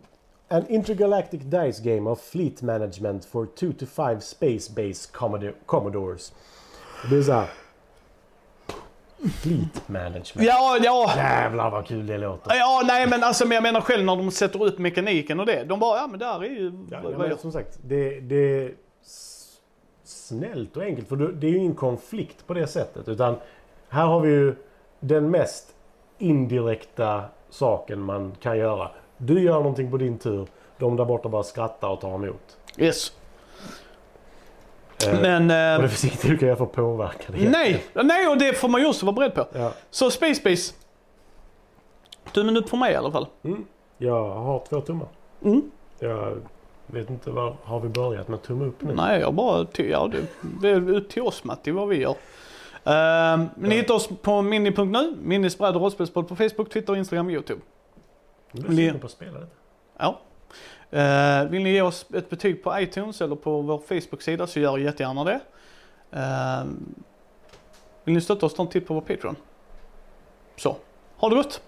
an 0.50 0.66
intergalactic 0.68 1.40
dice 1.44 1.80
game 1.80 2.10
of 2.10 2.20
fleet 2.20 2.62
management 2.62 3.24
for 3.24 3.46
2 3.46 3.72
to 3.72 3.86
5 3.86 4.20
space-based 4.20 5.12
commodo- 5.12 5.54
commodores. 5.66 6.32
Det 7.10 7.16
är 7.16 7.22
såhär... 7.22 7.46
Fleet 9.42 9.88
management. 9.88 10.48
Ja, 10.48 10.78
ja. 10.82 11.12
Jävlar 11.16 11.70
vad 11.70 11.86
kul 11.86 12.06
det 12.06 12.18
låter. 12.18 12.54
Ja, 12.54 12.82
nej 12.86 13.06
men 13.08 13.24
alltså 13.24 13.46
men 13.46 13.54
jag 13.54 13.62
menar 13.62 13.80
själv 13.80 14.04
när 14.04 14.16
de 14.16 14.30
sätter 14.30 14.62
upp 14.64 14.78
mekaniken 14.78 15.40
och 15.40 15.46
det. 15.46 15.64
De 15.64 15.80
bara, 15.80 15.98
ja 15.98 16.06
men 16.06 16.18
där 16.18 16.44
är 16.44 16.48
ju... 16.48 16.72
Ja, 16.90 17.00
ja, 17.02 17.18
men 17.18 17.38
som 17.38 17.52
sagt, 17.52 17.78
det, 17.82 18.20
det 18.20 18.34
är 18.64 18.72
snällt 20.04 20.76
och 20.76 20.82
enkelt. 20.82 21.08
För 21.08 21.16
det 21.16 21.46
är 21.46 21.50
ju 21.50 21.56
ingen 21.58 21.74
konflikt 21.74 22.46
på 22.46 22.54
det 22.54 22.66
sättet. 22.66 23.08
Utan 23.08 23.36
här 23.88 24.06
har 24.06 24.20
vi 24.20 24.28
ju 24.30 24.54
den 25.00 25.30
mest 25.30 25.74
indirekta 26.18 27.24
saken 27.50 28.00
man 28.00 28.32
kan 28.40 28.58
göra. 28.58 28.90
Du 29.22 29.40
gör 29.42 29.54
någonting 29.54 29.90
på 29.90 29.96
din 29.96 30.18
tur. 30.18 30.46
De 30.78 30.96
där 30.96 31.04
borta 31.04 31.28
bara 31.28 31.42
skrattar 31.42 31.88
och 31.88 32.00
tar 32.00 32.14
emot. 32.14 32.56
Yes. 32.76 33.12
Eh, 35.06 35.20
Men... 35.20 35.50
Och 35.50 35.56
Eh, 35.56 35.82
det 35.82 35.88
finns 35.88 36.04
inget 36.04 36.22
du 36.22 36.38
kan 36.38 36.48
göra 36.48 36.56
för 36.56 36.64
att 36.64 36.72
påverka 36.72 37.32
det. 37.32 37.48
nej, 37.48 37.84
nej 37.94 38.28
och 38.28 38.38
det 38.38 38.52
får 38.52 38.68
man 38.68 38.80
ju 38.80 38.86
också 38.86 39.06
vara 39.06 39.16
beredd 39.16 39.34
på. 39.34 39.46
Ja. 39.52 39.72
Så 39.90 40.10
Space 40.10 40.42
Base. 40.44 40.74
Tummen 42.32 42.56
upp 42.56 42.68
för 42.68 42.76
mig 42.76 42.92
i 42.92 42.96
alla 42.96 43.10
fall. 43.12 43.26
Mm. 43.42 43.64
Jag 43.98 44.28
har 44.30 44.62
två 44.68 44.80
tummar. 44.80 45.08
Mm. 45.44 45.70
Jag 45.98 46.36
vet 46.86 47.10
inte 47.10 47.30
vad 47.30 47.56
har 47.64 47.80
vi 47.80 47.88
börjat 47.88 48.28
med 48.28 48.42
tumme 48.42 48.64
upp 48.64 48.82
nu? 48.82 48.94
Nej, 48.94 49.20
jag 49.20 49.34
bara... 49.34 49.64
Ty, 49.64 49.90
ja, 49.90 50.10
det, 50.12 50.18
det 50.60 50.68
är 50.68 50.96
ut 50.96 51.08
till 51.10 51.22
oss 51.22 51.44
Matti 51.44 51.70
vad 51.70 51.88
vi 51.88 51.96
gör. 51.96 52.14
Uh, 52.86 53.46
ni 53.54 53.76
hittar 53.76 53.94
oss 53.94 54.08
på 54.22 54.42
mini.nu, 54.42 55.14
Minnisbräd 55.22 55.74
och 55.76 55.82
rollspelspodd 55.82 56.28
på 56.28 56.36
Facebook, 56.36 56.70
Twitter, 56.70 56.96
Instagram 56.96 57.26
och 57.26 57.32
YouTube. 57.32 57.60
Jag 58.52 58.64
är 58.64 58.68
sugen 58.68 59.00
på 59.00 59.06
att 59.06 59.12
spela 59.12 59.38
detta. 59.38 59.52
Ja. 59.98 60.20
Eh, 60.90 61.44
vill 61.44 61.62
ni 61.62 61.70
ge 61.70 61.82
oss 61.82 62.06
ett 62.14 62.30
betyg 62.30 62.62
på 62.62 62.80
iTunes 62.80 63.20
eller 63.20 63.36
på 63.36 63.62
vår 63.62 63.78
Facebook-sida 63.78 64.46
så 64.46 64.60
gör 64.60 64.78
jättegärna 64.78 65.24
det. 65.24 65.40
Eh, 66.10 66.64
vill 68.04 68.14
ni 68.14 68.20
stötta 68.20 68.46
oss, 68.46 68.54
ta 68.54 68.62
en 68.62 68.68
titt 68.68 68.86
på 68.86 68.94
vår 68.94 69.00
Patreon. 69.00 69.36
Så, 70.56 70.76
ha 71.16 71.28
det 71.28 71.36
gott! 71.36 71.62